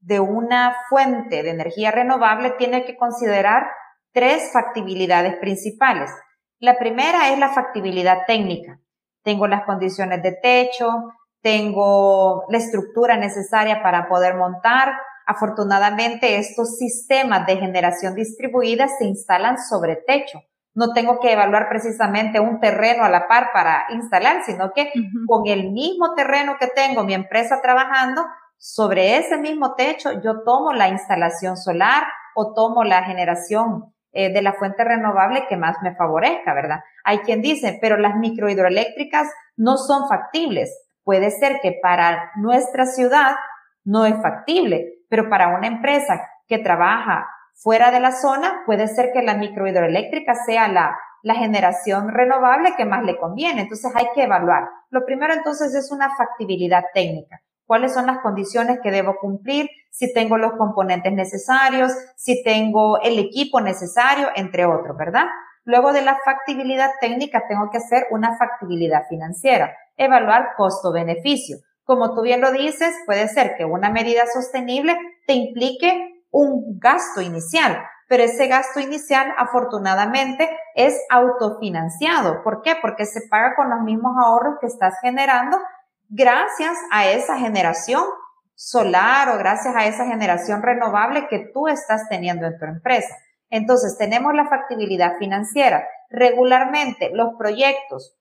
de 0.00 0.20
una 0.20 0.76
fuente 0.90 1.42
de 1.42 1.48
energía 1.48 1.90
renovable 1.90 2.50
tiene 2.58 2.84
que 2.84 2.94
considerar 2.94 3.70
tres 4.12 4.50
factibilidades 4.52 5.36
principales. 5.36 6.10
La 6.58 6.76
primera 6.76 7.32
es 7.32 7.38
la 7.38 7.54
factibilidad 7.54 8.26
técnica. 8.26 8.80
Tengo 9.24 9.46
las 9.46 9.64
condiciones 9.64 10.22
de 10.22 10.32
techo, 10.42 10.90
tengo 11.40 12.44
la 12.50 12.58
estructura 12.58 13.16
necesaria 13.16 13.82
para 13.82 14.10
poder 14.10 14.34
montar, 14.34 14.92
Afortunadamente, 15.24 16.36
estos 16.36 16.76
sistemas 16.78 17.46
de 17.46 17.56
generación 17.56 18.14
distribuida 18.14 18.88
se 18.88 19.04
instalan 19.04 19.56
sobre 19.56 19.96
techo. 19.96 20.40
No 20.74 20.92
tengo 20.92 21.20
que 21.20 21.32
evaluar 21.32 21.68
precisamente 21.68 22.40
un 22.40 22.60
terreno 22.60 23.04
a 23.04 23.10
la 23.10 23.28
par 23.28 23.50
para 23.52 23.84
instalar, 23.90 24.42
sino 24.44 24.72
que 24.72 24.90
con 25.26 25.46
el 25.46 25.70
mismo 25.70 26.14
terreno 26.14 26.56
que 26.58 26.68
tengo 26.68 27.04
mi 27.04 27.14
empresa 27.14 27.60
trabajando, 27.62 28.24
sobre 28.56 29.16
ese 29.18 29.38
mismo 29.38 29.74
techo 29.74 30.20
yo 30.22 30.44
tomo 30.44 30.72
la 30.72 30.88
instalación 30.88 31.56
solar 31.56 32.04
o 32.36 32.54
tomo 32.54 32.84
la 32.84 33.02
generación 33.02 33.92
eh, 34.12 34.32
de 34.32 34.40
la 34.40 34.52
fuente 34.52 34.84
renovable 34.84 35.46
que 35.48 35.56
más 35.56 35.76
me 35.82 35.96
favorezca, 35.96 36.54
¿verdad? 36.54 36.80
Hay 37.02 37.18
quien 37.20 37.42
dice, 37.42 37.78
pero 37.80 37.96
las 37.96 38.14
microhidroeléctricas 38.16 39.28
no 39.56 39.76
son 39.76 40.08
factibles. 40.08 40.70
Puede 41.02 41.30
ser 41.30 41.60
que 41.60 41.78
para 41.82 42.30
nuestra 42.36 42.86
ciudad 42.86 43.36
no 43.84 44.06
es 44.06 44.14
factible, 44.22 44.98
pero 45.08 45.28
para 45.28 45.56
una 45.56 45.66
empresa 45.66 46.20
que 46.46 46.58
trabaja 46.58 47.26
fuera 47.54 47.90
de 47.90 48.00
la 48.00 48.12
zona, 48.12 48.62
puede 48.66 48.88
ser 48.88 49.10
que 49.12 49.22
la 49.22 49.34
microhidroeléctrica 49.34 50.34
sea 50.34 50.68
la, 50.68 50.96
la 51.22 51.34
generación 51.34 52.08
renovable 52.08 52.74
que 52.76 52.84
más 52.84 53.04
le 53.04 53.18
conviene. 53.18 53.62
Entonces 53.62 53.92
hay 53.94 54.06
que 54.14 54.24
evaluar. 54.24 54.64
Lo 54.90 55.04
primero 55.04 55.32
entonces 55.32 55.74
es 55.74 55.90
una 55.92 56.14
factibilidad 56.16 56.84
técnica. 56.92 57.40
¿Cuáles 57.66 57.94
son 57.94 58.06
las 58.06 58.18
condiciones 58.18 58.80
que 58.82 58.90
debo 58.90 59.14
cumplir? 59.20 59.68
Si 59.90 60.12
tengo 60.12 60.36
los 60.36 60.52
componentes 60.58 61.12
necesarios, 61.12 61.92
si 62.16 62.42
tengo 62.42 63.00
el 63.00 63.18
equipo 63.18 63.60
necesario, 63.60 64.28
entre 64.34 64.66
otros, 64.66 64.96
¿verdad? 64.96 65.24
Luego 65.64 65.92
de 65.92 66.02
la 66.02 66.18
factibilidad 66.24 66.90
técnica 67.00 67.44
tengo 67.48 67.70
que 67.70 67.78
hacer 67.78 68.06
una 68.10 68.36
factibilidad 68.36 69.02
financiera, 69.08 69.74
evaluar 69.96 70.50
costo-beneficio. 70.56 71.58
Como 71.84 72.14
tú 72.14 72.22
bien 72.22 72.40
lo 72.40 72.52
dices, 72.52 72.94
puede 73.06 73.28
ser 73.28 73.54
que 73.56 73.64
una 73.64 73.90
medida 73.90 74.22
sostenible 74.32 74.96
te 75.26 75.34
implique 75.34 76.11
un 76.32 76.80
gasto 76.80 77.20
inicial, 77.20 77.80
pero 78.08 78.24
ese 78.24 78.48
gasto 78.48 78.80
inicial 78.80 79.32
afortunadamente 79.38 80.50
es 80.74 81.00
autofinanciado. 81.10 82.42
¿Por 82.42 82.62
qué? 82.62 82.74
Porque 82.82 83.06
se 83.06 83.28
paga 83.28 83.54
con 83.54 83.70
los 83.70 83.80
mismos 83.82 84.14
ahorros 84.18 84.56
que 84.60 84.66
estás 84.66 84.96
generando 85.00 85.58
gracias 86.08 86.76
a 86.90 87.06
esa 87.06 87.38
generación 87.38 88.04
solar 88.54 89.28
o 89.30 89.38
gracias 89.38 89.74
a 89.76 89.86
esa 89.86 90.06
generación 90.06 90.62
renovable 90.62 91.26
que 91.28 91.50
tú 91.52 91.68
estás 91.68 92.08
teniendo 92.08 92.46
en 92.46 92.58
tu 92.58 92.64
empresa. 92.64 93.14
Entonces, 93.50 93.96
tenemos 93.98 94.34
la 94.34 94.48
factibilidad 94.48 95.16
financiera. 95.18 95.86
Regularmente, 96.10 97.10
los 97.12 97.34
proyectos 97.38 98.16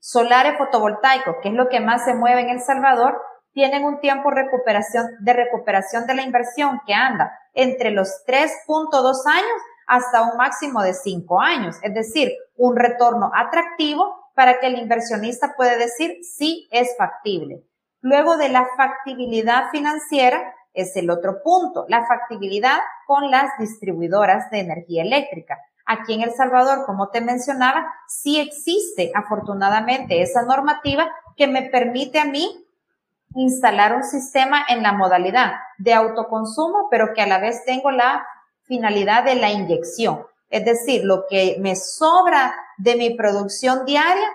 solares 0.00 0.58
fotovoltaicos, 0.58 1.36
que 1.42 1.48
es 1.48 1.54
lo 1.54 1.68
que 1.68 1.80
más 1.80 2.04
se 2.04 2.14
mueve 2.14 2.42
en 2.42 2.50
El 2.50 2.60
Salvador, 2.60 3.20
tienen 3.52 3.84
un 3.84 4.00
tiempo 4.00 4.30
recuperación, 4.30 5.06
de 5.20 5.32
recuperación 5.32 6.06
de 6.06 6.14
la 6.14 6.22
inversión 6.22 6.80
que 6.86 6.94
anda 6.94 7.32
entre 7.54 7.90
los 7.90 8.24
3.2 8.26 9.26
años 9.26 9.62
hasta 9.86 10.22
un 10.22 10.36
máximo 10.36 10.82
de 10.82 10.94
5 10.94 11.40
años. 11.40 11.76
Es 11.82 11.94
decir, 11.94 12.32
un 12.56 12.76
retorno 12.76 13.30
atractivo 13.34 14.14
para 14.34 14.60
que 14.60 14.68
el 14.68 14.78
inversionista 14.78 15.54
pueda 15.56 15.76
decir 15.76 16.18
sí 16.22 16.68
es 16.70 16.94
factible. 16.96 17.64
Luego 18.00 18.36
de 18.36 18.48
la 18.48 18.68
factibilidad 18.76 19.70
financiera 19.70 20.54
es 20.72 20.94
el 20.94 21.10
otro 21.10 21.42
punto, 21.42 21.86
la 21.88 22.06
factibilidad 22.06 22.78
con 23.06 23.30
las 23.30 23.50
distribuidoras 23.58 24.50
de 24.50 24.60
energía 24.60 25.02
eléctrica. 25.02 25.58
Aquí 25.84 26.14
en 26.14 26.22
El 26.22 26.32
Salvador, 26.32 26.84
como 26.86 27.08
te 27.08 27.20
mencionaba, 27.20 27.84
sí 28.06 28.38
existe 28.38 29.10
afortunadamente 29.14 30.22
esa 30.22 30.42
normativa 30.42 31.10
que 31.36 31.48
me 31.48 31.62
permite 31.62 32.20
a 32.20 32.26
mí 32.26 32.67
instalar 33.34 33.94
un 33.94 34.04
sistema 34.04 34.64
en 34.68 34.82
la 34.82 34.92
modalidad 34.92 35.52
de 35.78 35.94
autoconsumo, 35.94 36.88
pero 36.90 37.12
que 37.14 37.22
a 37.22 37.26
la 37.26 37.38
vez 37.38 37.64
tengo 37.64 37.90
la 37.90 38.26
finalidad 38.62 39.24
de 39.24 39.36
la 39.36 39.50
inyección. 39.50 40.26
Es 40.50 40.64
decir, 40.64 41.04
lo 41.04 41.26
que 41.28 41.56
me 41.60 41.76
sobra 41.76 42.54
de 42.78 42.96
mi 42.96 43.14
producción 43.14 43.84
diaria, 43.84 44.28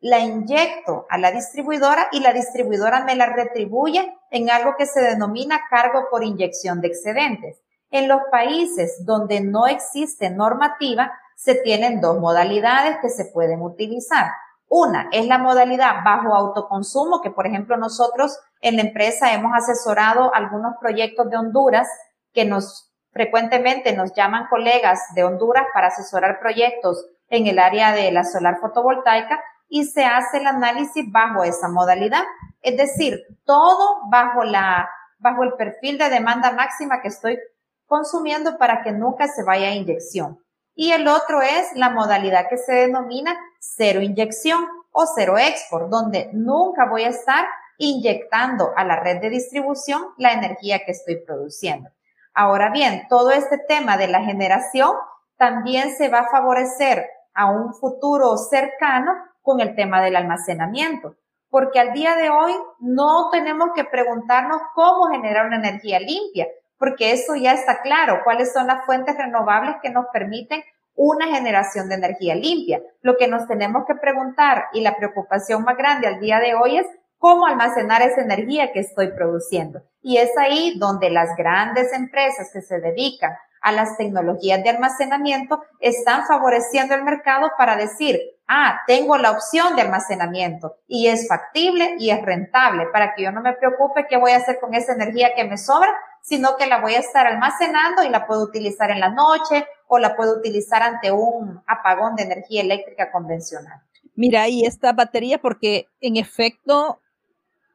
la 0.00 0.18
inyecto 0.18 1.06
a 1.08 1.18
la 1.18 1.30
distribuidora 1.30 2.08
y 2.10 2.20
la 2.20 2.32
distribuidora 2.32 3.04
me 3.04 3.14
la 3.14 3.26
retribuye 3.26 4.12
en 4.30 4.50
algo 4.50 4.74
que 4.76 4.86
se 4.86 5.00
denomina 5.00 5.60
cargo 5.70 6.08
por 6.10 6.24
inyección 6.24 6.80
de 6.80 6.88
excedentes. 6.88 7.60
En 7.90 8.08
los 8.08 8.22
países 8.30 9.04
donde 9.04 9.40
no 9.42 9.66
existe 9.66 10.30
normativa, 10.30 11.12
se 11.36 11.54
tienen 11.56 12.00
dos 12.00 12.18
modalidades 12.18 12.96
que 13.02 13.10
se 13.10 13.26
pueden 13.26 13.62
utilizar. 13.62 14.32
Una 14.74 15.10
es 15.12 15.26
la 15.26 15.36
modalidad 15.36 15.96
bajo 16.02 16.34
autoconsumo, 16.34 17.20
que 17.20 17.30
por 17.30 17.46
ejemplo 17.46 17.76
nosotros 17.76 18.38
en 18.62 18.76
la 18.76 18.82
empresa 18.82 19.34
hemos 19.34 19.52
asesorado 19.54 20.34
algunos 20.34 20.76
proyectos 20.80 21.28
de 21.28 21.36
Honduras 21.36 21.86
que 22.32 22.46
nos 22.46 22.90
frecuentemente 23.10 23.94
nos 23.94 24.14
llaman 24.14 24.46
colegas 24.48 24.98
de 25.14 25.24
Honduras 25.24 25.66
para 25.74 25.88
asesorar 25.88 26.40
proyectos 26.40 27.06
en 27.28 27.48
el 27.48 27.58
área 27.58 27.92
de 27.92 28.10
la 28.12 28.24
solar 28.24 28.60
fotovoltaica 28.62 29.44
y 29.68 29.84
se 29.84 30.06
hace 30.06 30.38
el 30.38 30.46
análisis 30.46 31.04
bajo 31.12 31.44
esa 31.44 31.68
modalidad. 31.68 32.22
Es 32.62 32.78
decir, 32.78 33.20
todo 33.44 34.08
bajo 34.10 34.42
la, 34.42 34.88
bajo 35.18 35.42
el 35.42 35.52
perfil 35.52 35.98
de 35.98 36.08
demanda 36.08 36.50
máxima 36.52 37.02
que 37.02 37.08
estoy 37.08 37.38
consumiendo 37.84 38.56
para 38.56 38.82
que 38.82 38.92
nunca 38.92 39.28
se 39.28 39.44
vaya 39.44 39.68
a 39.68 39.74
inyección. 39.74 40.38
Y 40.74 40.92
el 40.92 41.08
otro 41.08 41.42
es 41.42 41.70
la 41.74 41.90
modalidad 41.90 42.48
que 42.48 42.56
se 42.56 42.72
denomina 42.72 43.36
cero 43.62 44.02
inyección 44.02 44.66
o 44.90 45.06
cero 45.06 45.38
export, 45.38 45.88
donde 45.88 46.28
nunca 46.32 46.88
voy 46.90 47.04
a 47.04 47.10
estar 47.10 47.46
inyectando 47.78 48.72
a 48.76 48.84
la 48.84 49.00
red 49.00 49.20
de 49.20 49.30
distribución 49.30 50.08
la 50.18 50.32
energía 50.32 50.84
que 50.84 50.92
estoy 50.92 51.16
produciendo. 51.24 51.90
Ahora 52.34 52.70
bien, 52.70 53.06
todo 53.08 53.30
este 53.30 53.58
tema 53.58 53.96
de 53.96 54.08
la 54.08 54.22
generación 54.22 54.90
también 55.36 55.94
se 55.96 56.08
va 56.08 56.20
a 56.20 56.30
favorecer 56.30 57.06
a 57.34 57.50
un 57.50 57.72
futuro 57.74 58.36
cercano 58.36 59.12
con 59.42 59.60
el 59.60 59.74
tema 59.74 60.02
del 60.02 60.16
almacenamiento, 60.16 61.16
porque 61.48 61.78
al 61.78 61.92
día 61.92 62.16
de 62.16 62.30
hoy 62.30 62.52
no 62.80 63.30
tenemos 63.30 63.70
que 63.74 63.84
preguntarnos 63.84 64.60
cómo 64.74 65.08
generar 65.08 65.46
una 65.46 65.56
energía 65.56 66.00
limpia, 66.00 66.46
porque 66.78 67.12
eso 67.12 67.34
ya 67.36 67.52
está 67.52 67.80
claro, 67.80 68.22
cuáles 68.24 68.52
son 68.52 68.66
las 68.66 68.84
fuentes 68.84 69.16
renovables 69.16 69.76
que 69.82 69.90
nos 69.90 70.06
permiten 70.12 70.62
una 70.94 71.26
generación 71.26 71.88
de 71.88 71.96
energía 71.96 72.34
limpia. 72.34 72.80
Lo 73.00 73.16
que 73.16 73.28
nos 73.28 73.46
tenemos 73.46 73.84
que 73.86 73.94
preguntar 73.94 74.64
y 74.72 74.82
la 74.82 74.96
preocupación 74.96 75.64
más 75.64 75.76
grande 75.76 76.06
al 76.06 76.20
día 76.20 76.38
de 76.38 76.54
hoy 76.54 76.78
es 76.78 76.86
cómo 77.18 77.46
almacenar 77.46 78.02
esa 78.02 78.20
energía 78.20 78.72
que 78.72 78.80
estoy 78.80 79.12
produciendo. 79.12 79.82
Y 80.00 80.16
es 80.18 80.30
ahí 80.36 80.76
donde 80.78 81.10
las 81.10 81.36
grandes 81.36 81.92
empresas 81.92 82.50
que 82.52 82.62
se 82.62 82.80
dedican 82.80 83.32
a 83.62 83.72
las 83.72 83.96
tecnologías 83.96 84.62
de 84.62 84.70
almacenamiento 84.70 85.62
están 85.78 86.26
favoreciendo 86.26 86.94
el 86.94 87.04
mercado 87.04 87.52
para 87.56 87.76
decir, 87.76 88.20
ah, 88.48 88.80
tengo 88.86 89.16
la 89.16 89.30
opción 89.30 89.76
de 89.76 89.82
almacenamiento 89.82 90.74
y 90.86 91.06
es 91.06 91.28
factible 91.28 91.94
y 91.98 92.10
es 92.10 92.20
rentable 92.22 92.86
para 92.92 93.14
que 93.14 93.22
yo 93.22 93.30
no 93.30 93.40
me 93.40 93.54
preocupe 93.54 94.06
qué 94.08 94.16
voy 94.16 94.32
a 94.32 94.38
hacer 94.38 94.58
con 94.60 94.74
esa 94.74 94.92
energía 94.92 95.30
que 95.36 95.44
me 95.44 95.56
sobra, 95.56 95.94
sino 96.22 96.56
que 96.56 96.66
la 96.66 96.80
voy 96.80 96.94
a 96.94 97.00
estar 97.00 97.26
almacenando 97.26 98.02
y 98.02 98.08
la 98.08 98.26
puedo 98.26 98.42
utilizar 98.42 98.90
en 98.90 99.00
la 99.00 99.10
noche 99.10 99.66
o 99.88 99.98
la 99.98 100.16
puedo 100.16 100.38
utilizar 100.38 100.82
ante 100.82 101.12
un 101.12 101.62
apagón 101.66 102.16
de 102.16 102.22
energía 102.22 102.62
eléctrica 102.62 103.12
convencional. 103.12 103.82
Mira, 104.14 104.48
y 104.48 104.64
esta 104.64 104.94
batería, 104.94 105.38
porque 105.38 105.88
en 106.00 106.16
efecto 106.16 107.00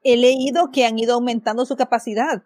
he 0.04 0.18
leído 0.18 0.72
que 0.72 0.86
han 0.86 0.98
ido 0.98 1.14
aumentando 1.14 1.66
su 1.66 1.76
capacidad 1.76 2.42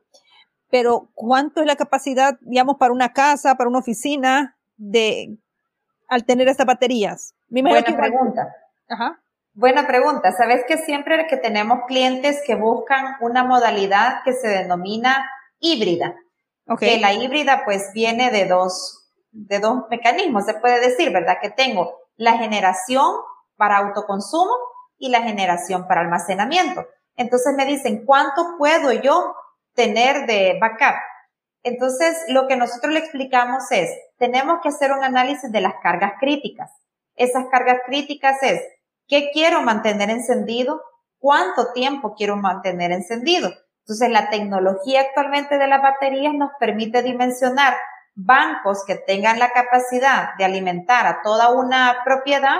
pero 0.72 1.10
¿cuánto 1.14 1.62
es 1.62 1.68
la 1.68 1.76
capacidad, 1.76 2.40
digamos, 2.42 2.78
para 2.78 2.94
una 2.94 3.14
casa, 3.14 3.56
para 3.56 3.70
una 3.70 3.80
oficina, 3.80 4.58
de 4.78 5.38
al 6.08 6.26
tener 6.26 6.48
estas 6.48 6.66
baterías? 6.66 7.36
Buena 7.50 7.84
pregunta. 7.84 8.56
Ajá. 8.88 9.22
Buena 9.54 9.86
pregunta. 9.86 10.32
Sabes 10.32 10.64
que 10.66 10.78
siempre 10.78 11.28
que 11.28 11.36
tenemos 11.36 11.80
clientes 11.88 12.42
que 12.48 12.56
buscan 12.56 13.18
una 13.20 13.44
modalidad 13.44 14.24
que 14.24 14.32
se 14.32 14.48
denomina 14.48 15.30
híbrida. 15.62 16.16
Okay. 16.68 16.96
Que 16.96 17.00
la 17.00 17.14
híbrida 17.14 17.64
pues 17.64 17.92
viene 17.94 18.30
de 18.32 18.46
dos, 18.46 19.10
de 19.32 19.60
dos 19.60 19.84
mecanismos, 19.90 20.46
se 20.46 20.56
puede 20.56 20.82
decir, 20.82 21.12
¿verdad? 21.14 21.38
Que 21.42 21.50
tengo 21.50 21.98
la 22.18 22.38
generación 22.38 23.16
para 23.56 23.78
autoconsumo 23.78 24.52
y 24.98 25.08
la 25.10 25.22
generación 25.22 25.88
para 25.88 26.02
almacenamiento. 26.02 26.86
Entonces 27.16 27.54
me 27.56 27.66
dicen, 27.66 28.06
¿cuánto 28.06 28.58
puedo 28.58 28.92
yo 28.92 29.36
tener 29.74 30.26
de 30.26 30.58
backup. 30.60 30.96
Entonces, 31.64 32.18
lo 32.28 32.48
que 32.48 32.56
nosotros 32.56 32.92
le 32.92 33.00
explicamos 33.00 33.72
es, 33.72 33.90
tenemos 34.18 34.60
que 34.62 34.70
hacer 34.70 34.92
un 34.92 35.04
análisis 35.04 35.52
de 35.52 35.62
las 35.62 35.76
cargas 35.82 36.14
críticas. 36.20 36.72
Esas 37.16 37.46
cargas 37.52 37.82
críticas 37.86 38.42
es, 38.42 38.62
¿qué 39.08 39.30
quiero 39.32 39.62
mantener 39.62 40.10
encendido? 40.10 40.82
¿Cuánto 41.20 41.72
tiempo 41.74 42.16
quiero 42.16 42.36
mantener 42.36 42.92
encendido? 42.92 43.52
Entonces, 43.82 44.10
la 44.10 44.30
tecnología 44.30 45.02
actualmente 45.02 45.58
de 45.58 45.68
las 45.68 45.82
baterías 45.82 46.34
nos 46.34 46.52
permite 46.60 47.02
dimensionar 47.02 47.76
bancos 48.16 48.84
que 48.86 48.96
tengan 48.96 49.40
la 49.40 49.52
capacidad 49.52 50.36
de 50.38 50.46
alimentar 50.46 51.08
a 51.08 51.22
toda 51.22 51.52
una 51.52 51.98
propiedad 52.06 52.60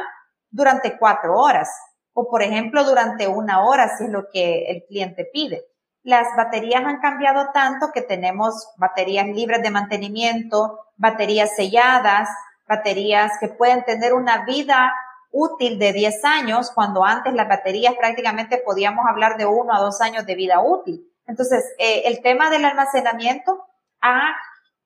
durante 0.50 0.98
cuatro 0.98 1.38
horas 1.38 1.70
o, 2.14 2.30
por 2.30 2.42
ejemplo, 2.42 2.84
durante 2.84 3.28
una 3.28 3.64
hora, 3.64 3.98
si 3.98 4.06
es 4.06 4.10
lo 4.10 4.28
que 4.32 4.66
el 4.66 4.84
cliente 4.88 5.30
pide. 5.32 5.64
Las 6.04 6.28
baterías 6.36 6.84
han 6.84 7.00
cambiado 7.00 7.52
tanto 7.54 7.92
que 7.94 8.02
tenemos 8.02 8.70
baterías 8.78 9.28
libres 9.28 9.62
de 9.62 9.70
mantenimiento, 9.70 10.80
baterías 10.98 11.56
selladas, 11.56 12.28
baterías 12.68 13.32
que 13.40 13.50
pueden 13.50 13.84
tener 13.86 14.14
una 14.14 14.44
vida 14.46 14.92
útil 15.32 15.80
de 15.80 15.94
10 15.94 16.26
años, 16.26 16.72
cuando 16.74 17.06
antes 17.06 17.34
las 17.34 17.48
baterías 17.48 17.94
prácticamente 17.98 18.58
podíamos 18.58 19.06
hablar 19.08 19.38
de 19.38 19.46
uno 19.46 19.74
a 19.74 19.80
dos 19.80 20.02
años 20.02 20.26
de 20.26 20.36
vida 20.36 20.60
útil. 20.62 21.08
Entonces, 21.32 21.64
eh, 21.80 22.04
el 22.08 22.22
tema 22.22 22.50
del 22.50 22.66
almacenamiento 22.66 23.66
ha 24.02 24.36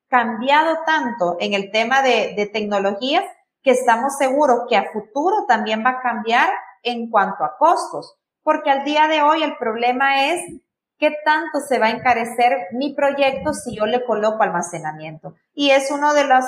cambiado 0.09 0.77
tanto 0.85 1.37
en 1.39 1.55
el 1.55 1.71
tema 1.71 2.03
de, 2.03 2.35
de 2.35 2.45
tecnologías 2.45 3.23
que 3.63 3.71
estamos 3.71 4.15
seguros 4.19 4.61
que 4.69 4.77
a 4.77 4.91
futuro 4.91 5.45
también 5.47 5.83
va 5.83 5.89
a 5.89 6.01
cambiar 6.01 6.47
en 6.83 7.09
cuanto 7.09 7.43
a 7.43 7.57
costos, 7.57 8.15
porque 8.43 8.69
al 8.69 8.85
día 8.85 9.07
de 9.07 9.23
hoy 9.23 9.41
el 9.41 9.57
problema 9.57 10.27
es 10.27 10.39
qué 10.99 11.15
tanto 11.25 11.61
se 11.67 11.79
va 11.79 11.87
a 11.87 11.97
encarecer 11.97 12.67
mi 12.73 12.93
proyecto 12.93 13.53
si 13.53 13.75
yo 13.75 13.87
le 13.87 14.05
coloco 14.05 14.43
almacenamiento. 14.43 15.33
Y 15.55 15.71
es 15.71 15.89
uno 15.89 16.13
de 16.13 16.25
los 16.25 16.45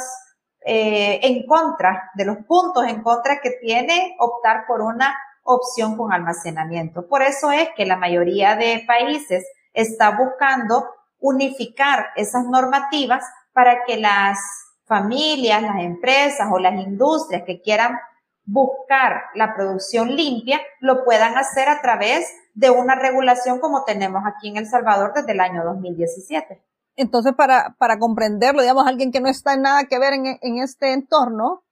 eh, 0.64 1.22
en 1.24 1.48
contra, 1.48 2.12
de 2.14 2.26
los 2.26 2.38
puntos 2.46 2.86
en 2.86 3.02
contra 3.02 3.40
que 3.42 3.50
tiene 3.60 4.16
optar 4.20 4.66
por 4.68 4.82
una 4.82 5.18
opción 5.42 5.98
con 5.98 6.14
almacenamiento. 6.14 7.08
Por 7.08 7.24
eso 7.24 7.52
es 7.52 7.70
que 7.76 7.88
la 7.88 7.98
mayoría 7.98 8.56
de 8.56 8.84
países 8.86 9.44
está 9.78 10.18
buscando 10.18 10.86
unificar 11.20 12.08
esas 12.16 12.46
normativas 12.46 13.24
para 13.54 13.84
que 13.86 13.98
las 13.98 14.40
familias, 14.86 15.62
las 15.62 15.80
empresas 15.82 16.48
o 16.52 16.58
las 16.58 16.74
industrias 16.74 17.44
que 17.46 17.62
quieran 17.62 17.98
buscar 18.44 19.26
la 19.36 19.54
producción 19.54 20.16
limpia, 20.16 20.60
lo 20.80 21.04
puedan 21.04 21.38
hacer 21.38 21.70
a 21.70 21.82
través 21.82 22.28
de 22.54 22.72
una 22.72 22.96
regulación 22.96 23.60
como 23.60 23.84
tenemos 23.84 24.24
aquí 24.26 24.48
en 24.50 24.58
El 24.58 24.68
Salvador 24.68 25.14
desde 25.14 25.34
el 25.34 25.42
año 25.42 25.64
2017. 25.64 26.64
Entonces, 26.96 27.34
para, 27.36 27.76
para 27.78 28.00
comprenderlo, 28.00 28.62
digamos, 28.62 28.88
alguien 28.88 29.12
que 29.12 29.22
no 29.22 29.30
está 29.30 29.54
en 29.54 29.62
nada 29.62 29.84
que 29.84 30.00
ver 30.00 30.14
en, 30.14 30.40
en 30.42 30.58
este 30.58 30.94
entorno, 30.94 31.64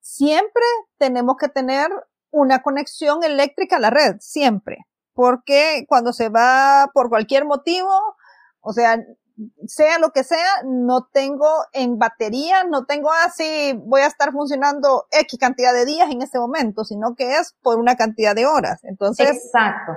siempre 0.00 0.62
tenemos 0.98 1.36
que 1.40 1.48
tener 1.48 1.90
una 2.30 2.62
conexión 2.62 3.24
eléctrica 3.24 3.76
a 3.76 3.80
la 3.80 3.90
red, 3.90 4.16
siempre. 4.20 4.86
Porque 5.18 5.84
cuando 5.88 6.12
se 6.12 6.28
va 6.28 6.92
por 6.94 7.08
cualquier 7.08 7.44
motivo, 7.44 7.90
o 8.60 8.72
sea, 8.72 8.98
sea 9.66 9.98
lo 9.98 10.10
que 10.10 10.22
sea, 10.22 10.62
no 10.64 11.08
tengo 11.12 11.48
en 11.72 11.98
batería, 11.98 12.62
no 12.62 12.84
tengo 12.86 13.10
así, 13.10 13.72
ah, 13.74 13.80
voy 13.84 14.02
a 14.02 14.06
estar 14.06 14.30
funcionando 14.30 15.08
X 15.10 15.36
cantidad 15.40 15.74
de 15.74 15.86
días 15.86 16.08
en 16.12 16.22
este 16.22 16.38
momento, 16.38 16.84
sino 16.84 17.16
que 17.16 17.36
es 17.36 17.56
por 17.64 17.80
una 17.80 17.96
cantidad 17.96 18.36
de 18.36 18.46
horas. 18.46 18.78
Entonces. 18.84 19.28
Exacto. 19.28 19.90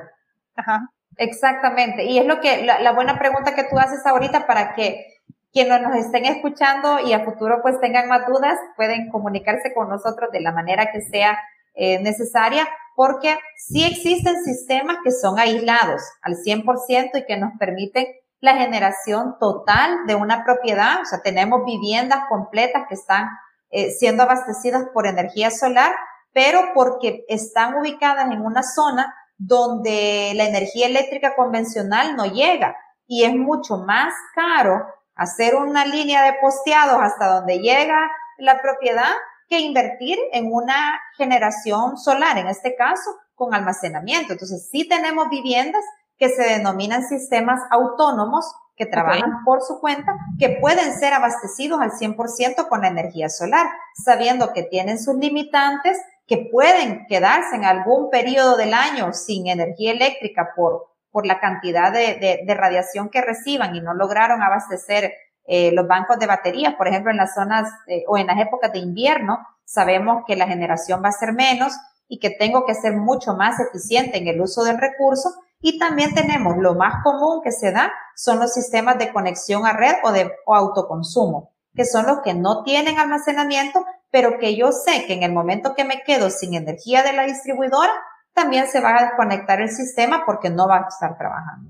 Ajá. 0.56 0.90
Exactamente. 1.18 2.06
Y 2.06 2.18
es 2.18 2.26
lo 2.26 2.40
que, 2.40 2.66
la, 2.66 2.80
la 2.80 2.92
buena 2.94 3.20
pregunta 3.20 3.54
que 3.54 3.66
tú 3.66 3.78
haces 3.78 4.04
ahorita 4.04 4.48
para 4.48 4.74
que 4.74 5.06
quienes 5.54 5.84
nos 5.84 5.98
estén 5.98 6.26
escuchando 6.26 7.00
y 7.00 7.14
a 7.14 7.24
futuro 7.24 7.60
pues 7.62 7.80
tengan 7.80 8.08
más 8.08 8.26
dudas, 8.26 8.58
pueden 8.76 9.12
comunicarse 9.12 9.72
con 9.76 9.88
nosotros 9.88 10.32
de 10.32 10.42
la 10.42 10.52
manera 10.52 10.92
que 10.92 11.02
sea 11.02 11.38
eh, 11.76 12.02
necesaria, 12.02 12.68
porque 12.96 13.38
sí 13.58 13.84
existen 13.84 14.44
sistemas 14.44 14.98
que 15.04 15.12
son 15.12 15.40
aislados 15.40 16.02
al 16.22 16.36
100% 16.36 17.12
y 17.14 17.26
que 17.26 17.38
nos 17.38 17.52
permiten 17.60 18.06
la 18.40 18.56
generación 18.56 19.36
total 19.40 20.06
de 20.08 20.16
una 20.16 20.44
propiedad. 20.44 21.02
O 21.02 21.06
sea, 21.06 21.22
tenemos 21.22 21.64
viviendas 21.66 22.22
completas 22.28 22.84
que 22.90 22.96
están 22.96 23.30
eh, 23.70 23.92
siendo 23.92 24.24
abastecidas 24.24 24.86
por 24.94 25.08
energía 25.08 25.52
solar, 25.52 25.94
pero 26.34 26.72
porque 26.74 27.24
están 27.28 27.76
ubicadas 27.76 28.32
en 28.32 28.42
una 28.42 28.64
zona 28.64 29.14
donde 29.38 30.34
la 30.36 30.46
energía 30.46 30.88
eléctrica 30.88 31.36
convencional 31.36 32.16
no 32.16 32.26
llega 32.26 32.76
y 33.08 33.24
es 33.24 33.34
mucho 33.34 33.78
más 33.78 34.14
caro 34.36 34.86
hacer 35.16 35.56
una 35.56 35.86
línea 35.86 36.24
de 36.24 36.34
posteados 36.40 37.00
hasta 37.02 37.28
donde 37.28 37.60
llega 37.60 38.10
la 38.38 38.62
propiedad 38.62 39.12
que 39.52 39.60
invertir 39.60 40.18
en 40.32 40.50
una 40.50 40.98
generación 41.18 41.98
solar, 41.98 42.38
en 42.38 42.48
este 42.48 42.74
caso, 42.78 43.12
con 43.36 43.54
almacenamiento. 43.54 44.32
Entonces, 44.32 44.70
sí 44.72 44.88
tenemos 44.88 45.30
viviendas 45.30 45.84
que 46.18 46.30
se 46.30 46.44
denominan 46.44 47.04
sistemas 47.04 47.60
autónomos 47.70 48.46
que 48.78 48.86
trabajan 48.86 49.44
por 49.44 49.62
su 49.62 49.82
cuenta, 49.82 50.16
que 50.40 50.58
pueden 50.62 50.94
ser 50.94 51.12
abastecidos 51.14 51.82
al 51.82 51.92
100% 51.92 52.70
con 52.70 52.86
energía 52.86 53.28
solar, 53.28 53.68
sabiendo 54.02 54.54
que 54.54 54.64
tienen 54.64 54.98
sus 54.98 55.16
limitantes, 55.16 56.00
que 56.26 56.48
pueden 56.50 57.06
quedarse 57.08 57.58
en 57.58 57.66
algún 57.66 58.10
periodo 58.10 58.56
del 58.56 58.74
año 58.74 59.12
sin 59.12 59.48
energía 59.48 59.92
eléctrica 59.92 60.54
por, 60.56 60.88
por 61.12 61.26
la 61.26 61.42
cantidad 61.42 61.92
de, 61.92 62.42
de, 62.46 62.54
radiación 62.56 63.10
que 63.10 63.22
reciban 63.22 63.76
y 63.76 63.82
no 63.82 63.94
lograron 63.94 64.42
abastecer 64.42 65.12
eh, 65.46 65.72
los 65.74 65.88
bancos 65.88 66.20
de 66.20 66.28
baterías, 66.28 66.76
por 66.76 66.88
ejemplo, 66.88 67.12
en 67.12 67.18
las 67.18 67.34
zonas 67.34 67.70
o 68.08 68.18
en 68.18 68.28
las 68.28 68.40
épocas 68.40 68.72
de 68.72 68.80
invierno, 68.80 69.40
sabemos 69.66 70.24
que 70.28 70.36
la 70.36 70.48
generación 70.48 71.02
va 71.04 71.10
a 71.10 71.14
ser 71.14 71.34
menos 71.34 71.74
y 72.08 72.20
que 72.20 72.30
tengo 72.30 72.66
que 72.66 72.76
ser 72.76 72.94
mucho 72.98 73.36
más 73.36 73.60
eficiente 73.60 74.18
en 74.18 74.28
el 74.28 74.42
uso 74.42 74.64
del 74.64 74.78
recurso 74.78 75.30
y 75.62 75.78
también 75.78 76.14
tenemos 76.14 76.58
lo 76.58 76.76
más 76.76 77.04
común 77.04 77.42
que 77.44 77.52
se 77.52 77.72
da 77.72 77.92
son 78.16 78.40
los 78.40 78.54
sistemas 78.54 78.98
de 78.98 79.14
conexión 79.14 79.66
a 79.66 79.74
red 79.74 79.96
o 80.04 80.12
de 80.12 80.32
autoconsumo, 80.48 81.54
que 81.74 81.86
son 81.86 82.08
los 82.08 82.20
que 82.22 82.34
no 82.34 82.64
tienen 82.64 83.00
almacenamiento, 83.00 83.86
pero 84.10 84.40
que 84.40 84.58
yo 84.58 84.72
sé 84.72 85.06
que 85.06 85.14
en 85.14 85.24
el 85.24 85.32
momento 85.32 85.74
que 85.76 85.86
me 85.86 86.02
quedo 86.02 86.30
sin 86.30 86.56
energía 86.56 87.04
de 87.04 87.14
la 87.14 87.24
distribuidora, 87.24 87.94
también 88.34 88.68
se 88.68 88.82
va 88.82 88.98
a 88.98 89.04
desconectar 89.04 89.62
el 89.62 89.70
sistema 89.70 90.24
porque 90.26 90.50
no 90.50 90.68
va 90.68 90.78
a 90.78 90.88
estar 90.88 91.18
trabajando. 91.18 91.70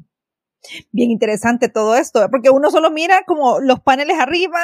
Bien 0.91 1.09
interesante 1.09 1.69
todo 1.69 1.95
esto, 1.95 2.27
porque 2.29 2.49
uno 2.49 2.69
solo 2.69 2.91
mira 2.91 3.23
como 3.25 3.59
los 3.59 3.79
paneles 3.79 4.19
arriba, 4.19 4.59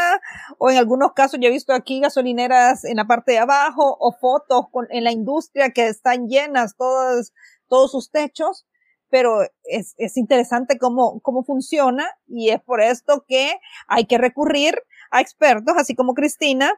o 0.59 0.69
en 0.69 0.77
algunos 0.77 1.13
casos 1.13 1.39
yo 1.41 1.47
he 1.47 1.51
visto 1.51 1.73
aquí 1.73 1.99
gasolineras 1.99 2.85
en 2.85 2.97
la 2.97 3.05
parte 3.05 3.31
de 3.31 3.39
abajo, 3.39 3.97
o 3.99 4.15
fotos 4.19 4.65
con, 4.71 4.87
en 4.91 5.03
la 5.03 5.11
industria 5.11 5.71
que 5.71 5.87
están 5.87 6.27
llenas 6.27 6.75
todos, 6.77 7.33
todos 7.67 7.91
sus 7.91 8.11
techos, 8.11 8.65
pero 9.09 9.41
es, 9.63 9.95
es 9.97 10.17
interesante 10.17 10.77
cómo, 10.77 11.19
cómo 11.21 11.43
funciona 11.43 12.07
y 12.27 12.49
es 12.49 12.61
por 12.61 12.81
esto 12.81 13.23
que 13.27 13.57
hay 13.87 14.05
que 14.05 14.17
recurrir 14.17 14.75
a 15.11 15.21
expertos, 15.21 15.75
así 15.77 15.95
como 15.95 16.13
Cristina, 16.13 16.73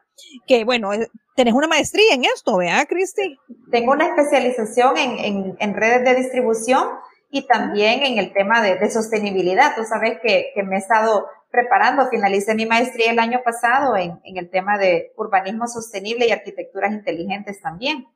que 0.48 0.64
bueno, 0.64 0.94
eh, 0.94 1.10
tenés 1.36 1.54
una 1.54 1.68
maestría 1.68 2.14
en 2.14 2.26
esto, 2.26 2.58
¿verdad, 2.58 2.86
Cristi? 2.88 3.38
Tengo 3.72 3.94
una 3.94 4.08
especialización 4.08 4.98
en, 4.98 5.56
en, 5.60 5.74
redes 5.74 6.04
de 6.06 6.16
distribución 6.16 6.88
y 7.30 7.48
también 7.48 8.04
en 8.04 8.18
el 8.18 8.34
tema 8.34 8.62
de, 8.62 8.76
de 8.76 8.90
sostenibilidad. 8.90 9.76
Tú 9.76 9.84
sabes 9.84 10.20
que, 10.22 10.52
que, 10.56 10.64
me 10.64 10.76
he 10.76 10.80
estado 10.80 11.28
preparando, 11.52 12.10
finalicé 12.10 12.56
mi 12.56 12.66
maestría 12.66 13.12
el 13.12 13.20
año 13.20 13.42
pasado 13.44 13.96
en, 13.96 14.20
en 14.24 14.38
el 14.38 14.50
tema 14.50 14.78
de 14.78 15.12
urbanismo 15.16 15.68
sostenible 15.68 16.28
y 16.28 16.32
arquitecturas 16.32 16.92
inteligentes 16.92 17.62
también. 17.62 18.08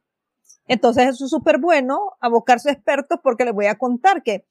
Entonces 0.67 1.09
eso 1.09 1.25
es 1.25 1.31
súper 1.31 1.59
bueno, 1.59 1.99
abocarse 2.19 2.69
a 2.69 2.73
expertos 2.73 3.19
porque 3.21 3.45
les 3.45 3.53
voy 3.53 3.67
a 3.67 3.77
contar 3.77 4.23
que 4.23 4.45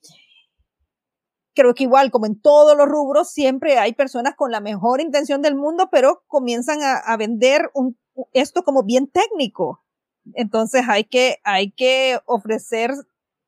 creo 1.55 1.75
que 1.75 1.85
igual 1.85 2.11
como 2.11 2.27
en 2.27 2.41
todos 2.41 2.77
los 2.77 2.89
rubros 2.89 3.31
siempre 3.31 3.79
hay 3.79 3.93
personas 3.95 4.35
con 4.37 4.51
la 4.51 4.61
mejor 4.61 5.01
intención 5.01 5.43
del 5.43 5.55
mundo, 5.55 5.89
pero 5.91 6.23
comienzan 6.27 6.83
a, 6.83 6.97
a 6.97 7.17
vender 7.17 7.71
un, 7.75 7.99
esto 8.33 8.63
como 8.63 8.85
bien 8.85 9.09
técnico. 9.09 9.85
Entonces 10.35 10.83
hay 10.89 11.05
que, 11.05 11.39
hay 11.45 11.73
que 11.73 12.21
ofrecer 12.27 12.93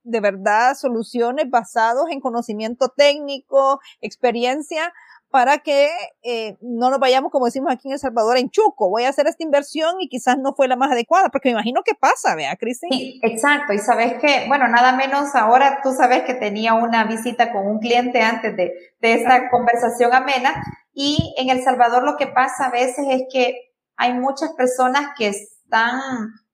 de 0.04 0.20
verdad 0.20 0.74
soluciones 0.74 1.50
basadas 1.50 2.04
en 2.10 2.20
conocimiento 2.20 2.90
técnico, 2.96 3.80
experiencia, 4.00 4.92
para 5.34 5.58
que 5.58 5.90
eh, 6.22 6.56
no 6.60 6.90
nos 6.90 7.00
vayamos, 7.00 7.32
como 7.32 7.46
decimos 7.46 7.72
aquí 7.72 7.88
en 7.88 7.94
El 7.94 7.98
Salvador, 7.98 8.36
en 8.36 8.50
chuco. 8.50 8.88
Voy 8.88 9.02
a 9.02 9.08
hacer 9.08 9.26
esta 9.26 9.42
inversión 9.42 9.96
y 10.00 10.08
quizás 10.08 10.38
no 10.38 10.54
fue 10.54 10.68
la 10.68 10.76
más 10.76 10.92
adecuada, 10.92 11.30
porque 11.30 11.48
me 11.48 11.54
imagino 11.54 11.82
que 11.82 11.96
pasa, 11.96 12.36
vea, 12.36 12.54
Cristi. 12.54 12.86
Sí, 12.88 13.20
exacto. 13.20 13.72
Y 13.72 13.78
sabes 13.78 14.14
que, 14.20 14.44
bueno, 14.46 14.68
nada 14.68 14.92
menos 14.92 15.34
ahora 15.34 15.80
tú 15.82 15.90
sabes 15.90 16.22
que 16.22 16.34
tenía 16.34 16.74
una 16.74 17.02
visita 17.02 17.50
con 17.50 17.66
un 17.66 17.80
cliente 17.80 18.20
antes 18.20 18.56
de, 18.56 18.74
de 19.00 19.14
esta 19.14 19.50
conversación 19.50 20.14
amena. 20.14 20.62
Y 20.92 21.34
en 21.36 21.50
El 21.50 21.64
Salvador 21.64 22.04
lo 22.04 22.16
que 22.16 22.28
pasa 22.28 22.66
a 22.66 22.70
veces 22.70 23.04
es 23.10 23.22
que 23.32 23.72
hay 23.96 24.12
muchas 24.12 24.52
personas 24.52 25.08
que 25.18 25.26
están 25.26 26.00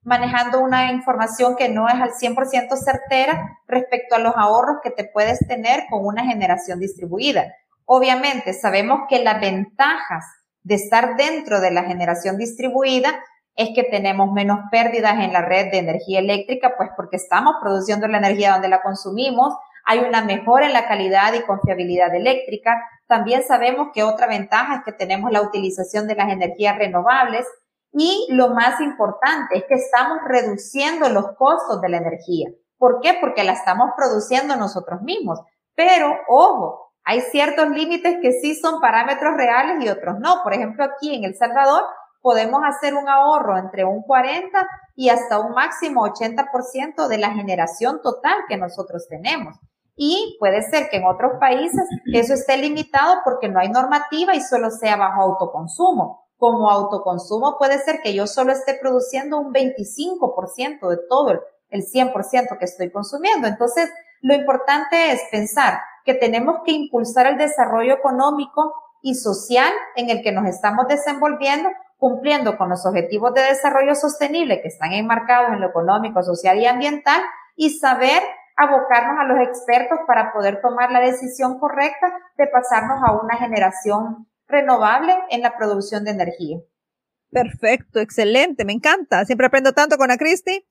manejando 0.03 0.59
una 0.59 0.91
información 0.91 1.55
que 1.55 1.69
no 1.69 1.87
es 1.87 1.95
al 1.95 2.11
100% 2.11 2.75
certera 2.77 3.59
respecto 3.67 4.15
a 4.15 4.19
los 4.19 4.33
ahorros 4.35 4.77
que 4.83 4.91
te 4.91 5.05
puedes 5.05 5.39
tener 5.47 5.85
con 5.89 6.05
una 6.05 6.25
generación 6.25 6.79
distribuida. 6.79 7.53
Obviamente 7.85 8.53
sabemos 8.53 9.01
que 9.09 9.23
las 9.23 9.39
ventajas 9.39 10.25
de 10.63 10.75
estar 10.75 11.15
dentro 11.17 11.59
de 11.59 11.71
la 11.71 11.83
generación 11.83 12.37
distribuida 12.37 13.19
es 13.55 13.69
que 13.75 13.83
tenemos 13.83 14.31
menos 14.31 14.59
pérdidas 14.71 15.19
en 15.19 15.33
la 15.33 15.41
red 15.41 15.71
de 15.71 15.79
energía 15.79 16.19
eléctrica, 16.19 16.75
pues 16.77 16.89
porque 16.95 17.17
estamos 17.17 17.55
produciendo 17.61 18.07
la 18.07 18.17
energía 18.17 18.53
donde 18.53 18.69
la 18.69 18.81
consumimos, 18.81 19.53
hay 19.83 19.99
una 19.99 20.23
mejora 20.23 20.67
en 20.67 20.73
la 20.73 20.87
calidad 20.87 21.33
y 21.33 21.41
confiabilidad 21.41 22.13
eléctrica. 22.15 22.81
También 23.07 23.43
sabemos 23.43 23.89
que 23.93 24.03
otra 24.03 24.27
ventaja 24.27 24.75
es 24.75 24.81
que 24.85 24.91
tenemos 24.93 25.31
la 25.31 25.41
utilización 25.41 26.07
de 26.07 26.15
las 26.15 26.31
energías 26.31 26.77
renovables 26.77 27.45
y 27.93 28.27
lo 28.29 28.49
más 28.49 28.79
importante 28.79 29.57
es 29.57 29.63
que 29.67 29.75
estamos 29.75 30.19
reduciendo 30.25 31.09
los 31.09 31.35
costos 31.37 31.81
de 31.81 31.89
la 31.89 31.97
energía. 31.97 32.49
¿Por 32.77 32.99
qué? 33.01 33.17
Porque 33.19 33.43
la 33.43 33.53
estamos 33.53 33.91
produciendo 33.95 34.55
nosotros 34.55 35.01
mismos. 35.01 35.39
Pero, 35.75 36.13
ojo, 36.27 36.93
hay 37.03 37.21
ciertos 37.21 37.69
límites 37.69 38.17
que 38.21 38.31
sí 38.33 38.55
son 38.55 38.79
parámetros 38.79 39.35
reales 39.35 39.83
y 39.83 39.89
otros 39.89 40.19
no. 40.19 40.41
Por 40.43 40.53
ejemplo, 40.53 40.85
aquí 40.85 41.13
en 41.13 41.23
El 41.23 41.35
Salvador 41.35 41.83
podemos 42.21 42.61
hacer 42.63 42.93
un 42.95 43.09
ahorro 43.09 43.57
entre 43.57 43.83
un 43.83 44.03
40 44.03 44.67
y 44.95 45.09
hasta 45.09 45.39
un 45.39 45.53
máximo 45.53 46.05
80% 46.05 47.07
de 47.07 47.17
la 47.17 47.31
generación 47.31 48.01
total 48.01 48.35
que 48.47 48.57
nosotros 48.57 49.07
tenemos. 49.09 49.57
y 50.03 50.37
puede 50.39 50.63
ser 50.63 50.89
que 50.89 50.97
en 50.97 51.05
otros 51.05 51.33
países 51.39 51.87
eso 52.11 52.33
esté 52.33 52.57
limitado 52.57 53.17
porque 53.23 53.49
no 53.49 53.59
hay 53.59 53.69
normativa 53.69 54.33
y 54.33 54.41
solo 54.41 54.71
sea 54.71 54.95
bajo 54.95 55.21
autoconsumo. 55.21 56.25
Como 56.41 56.71
autoconsumo 56.71 57.59
puede 57.59 57.77
ser 57.77 58.01
que 58.01 58.15
yo 58.15 58.25
solo 58.25 58.51
esté 58.51 58.73
produciendo 58.73 59.37
un 59.37 59.53
25% 59.53 60.89
de 60.89 60.97
todo 61.07 61.39
el 61.69 61.83
100% 61.83 62.57
que 62.57 62.65
estoy 62.65 62.89
consumiendo. 62.89 63.47
Entonces, 63.47 63.91
lo 64.21 64.33
importante 64.33 65.11
es 65.11 65.21
pensar 65.29 65.81
que 66.03 66.15
tenemos 66.15 66.61
que 66.65 66.71
impulsar 66.71 67.27
el 67.27 67.37
desarrollo 67.37 67.93
económico 67.93 68.73
y 69.03 69.13
social 69.13 69.71
en 69.95 70.09
el 70.09 70.23
que 70.23 70.31
nos 70.31 70.47
estamos 70.47 70.87
desenvolviendo, 70.87 71.69
cumpliendo 71.99 72.57
con 72.57 72.69
los 72.69 72.87
objetivos 72.87 73.35
de 73.35 73.43
desarrollo 73.43 73.93
sostenible 73.93 74.63
que 74.63 74.69
están 74.69 74.93
enmarcados 74.93 75.53
en 75.53 75.61
lo 75.61 75.67
económico, 75.67 76.23
social 76.23 76.57
y 76.57 76.65
ambiental 76.65 77.21
y 77.55 77.69
saber 77.77 78.23
abocarnos 78.57 79.19
a 79.19 79.25
los 79.25 79.47
expertos 79.47 79.99
para 80.07 80.33
poder 80.33 80.59
tomar 80.59 80.91
la 80.91 81.01
decisión 81.01 81.59
correcta 81.59 82.11
de 82.35 82.47
pasarnos 82.47 82.97
a 83.05 83.11
una 83.11 83.37
generación 83.37 84.25
renovable 84.51 85.13
en 85.29 85.41
la 85.41 85.57
producción 85.57 86.03
de 86.03 86.11
energía. 86.11 86.59
Perfecto, 87.31 87.99
excelente, 87.99 88.65
me 88.65 88.73
encanta. 88.73 89.23
Siempre 89.23 89.47
aprendo 89.47 89.71
tanto 89.71 89.95
con 89.97 90.11
a 90.11 90.17
Cristi. 90.17 90.65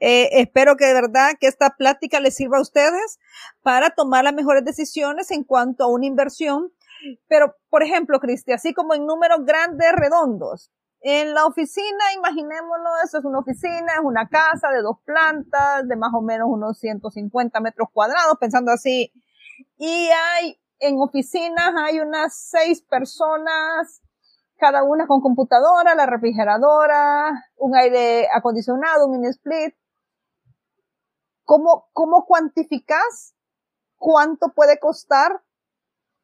Eh, 0.00 0.28
espero 0.40 0.76
que 0.76 0.86
de 0.86 0.94
verdad 0.94 1.32
que 1.40 1.48
esta 1.48 1.70
plática 1.70 2.20
les 2.20 2.36
sirva 2.36 2.58
a 2.58 2.62
ustedes 2.62 3.18
para 3.62 3.90
tomar 3.90 4.22
las 4.22 4.32
mejores 4.32 4.64
decisiones 4.64 5.32
en 5.32 5.42
cuanto 5.42 5.82
a 5.84 5.92
una 5.92 6.06
inversión. 6.06 6.72
Pero, 7.26 7.56
por 7.68 7.82
ejemplo, 7.82 8.20
Cristi, 8.20 8.52
así 8.52 8.72
como 8.72 8.94
en 8.94 9.06
números 9.06 9.40
grandes, 9.44 9.92
redondos, 9.92 10.70
en 11.00 11.34
la 11.34 11.44
oficina, 11.44 12.14
imaginémoslo, 12.16 12.90
eso 13.04 13.18
es 13.18 13.24
una 13.26 13.40
oficina, 13.40 13.92
es 13.92 14.04
una 14.04 14.26
casa 14.28 14.70
de 14.70 14.80
dos 14.80 14.96
plantas, 15.04 15.86
de 15.86 15.96
más 15.96 16.12
o 16.14 16.22
menos 16.22 16.46
unos 16.48 16.78
150 16.78 17.60
metros 17.60 17.88
cuadrados, 17.92 18.38
pensando 18.40 18.72
así. 18.72 19.12
Y 19.76 20.08
hay, 20.08 20.58
en 20.86 21.00
oficinas 21.00 21.72
hay 21.76 22.00
unas 22.00 22.36
seis 22.36 22.82
personas, 22.82 24.02
cada 24.56 24.82
una 24.84 25.06
con 25.06 25.20
computadora, 25.20 25.94
la 25.94 26.06
refrigeradora, 26.06 27.50
un 27.56 27.76
aire 27.76 28.28
acondicionado, 28.32 29.06
un 29.06 29.12
mini 29.12 29.28
split. 29.28 29.74
¿Cómo, 31.44 31.88
cómo 31.92 32.24
cuantificas 32.24 33.34
cuánto 33.98 34.52
puede 34.54 34.78
costar 34.78 35.42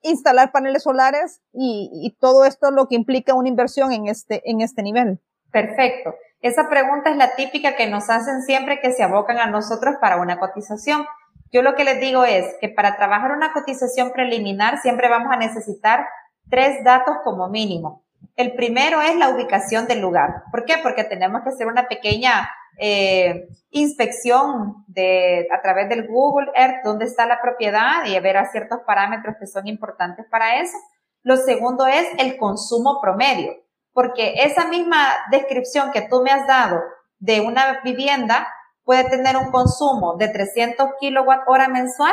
instalar 0.03 0.53
paneles 0.53 0.83
solares 0.83 1.43
y, 1.53 2.17
todo 2.21 2.45
esto 2.45 2.71
lo 2.71 2.89
que 2.89 2.95
implica 2.95 3.35
una 3.35 3.49
inversión 3.49 3.93
en 3.93 4.09
este, 4.09 4.43
en 4.51 4.61
este 4.61 4.83
nivel. 4.83 5.21
Perfecto. 5.53 6.15
Esa 6.41 6.69
pregunta 6.69 7.11
es 7.11 7.17
la 7.17 7.35
típica 7.35 7.77
que 7.77 7.89
nos 7.89 8.09
hacen 8.09 8.43
siempre 8.43 8.81
que 8.81 8.93
se 8.93 9.03
abocan 9.03 9.39
a 9.39 9.51
nosotros 9.51 9.97
para 10.01 10.21
una 10.21 10.39
cotización. 10.39 11.05
Yo 11.53 11.63
lo 11.63 11.75
que 11.75 11.85
les 11.85 12.01
digo 12.01 12.25
es 12.25 12.47
que 12.61 12.69
para 12.69 12.97
trabajar 12.97 13.33
una 13.33 13.53
cotización 13.53 14.13
preliminar 14.13 14.79
siempre 14.81 15.09
vamos 15.09 15.33
a 15.33 15.37
necesitar 15.37 16.07
tres 16.49 16.85
datos 16.85 17.17
como 17.25 17.49
mínimo. 17.49 18.05
El 18.37 18.55
primero 18.55 19.01
es 19.01 19.17
la 19.17 19.31
ubicación 19.31 19.87
del 19.87 20.01
lugar. 20.01 20.45
¿Por 20.51 20.65
qué? 20.65 20.77
Porque 20.83 21.05
tenemos 21.05 21.43
que 21.43 21.51
hacer 21.51 21.67
una 21.67 21.89
pequeña 21.89 22.49
eh, 22.79 23.49
inspección 23.71 24.85
de, 24.87 25.49
a 25.53 25.61
través 25.61 25.89
del 25.89 26.07
Google 26.07 26.51
Earth 26.55 26.85
dónde 26.85 27.05
está 27.05 27.27
la 27.27 27.41
propiedad 27.43 28.05
y 28.07 28.19
ver 28.21 28.37
a 28.37 28.51
ciertos 28.51 28.81
parámetros 28.87 29.37
que 29.39 29.47
son 29.47 29.67
importantes 29.67 30.27
para 30.31 30.61
eso. 30.61 30.77
Lo 31.23 31.37
segundo 31.37 31.87
es 31.87 32.07
el 32.19 32.37
consumo 32.37 33.01
promedio, 33.03 33.53
porque 33.93 34.35
esa 34.45 34.69
misma 34.69 35.09
descripción 35.31 35.91
que 35.91 36.03
tú 36.09 36.23
me 36.23 36.31
has 36.31 36.47
dado 36.47 36.81
de 37.19 37.41
una 37.41 37.81
vivienda 37.83 38.49
puede 38.91 39.05
tener 39.05 39.37
un 39.37 39.53
consumo 39.53 40.17
de 40.17 40.27
300 40.27 40.95
kilowatt 40.99 41.45
hora 41.47 41.69
mensual, 41.69 42.13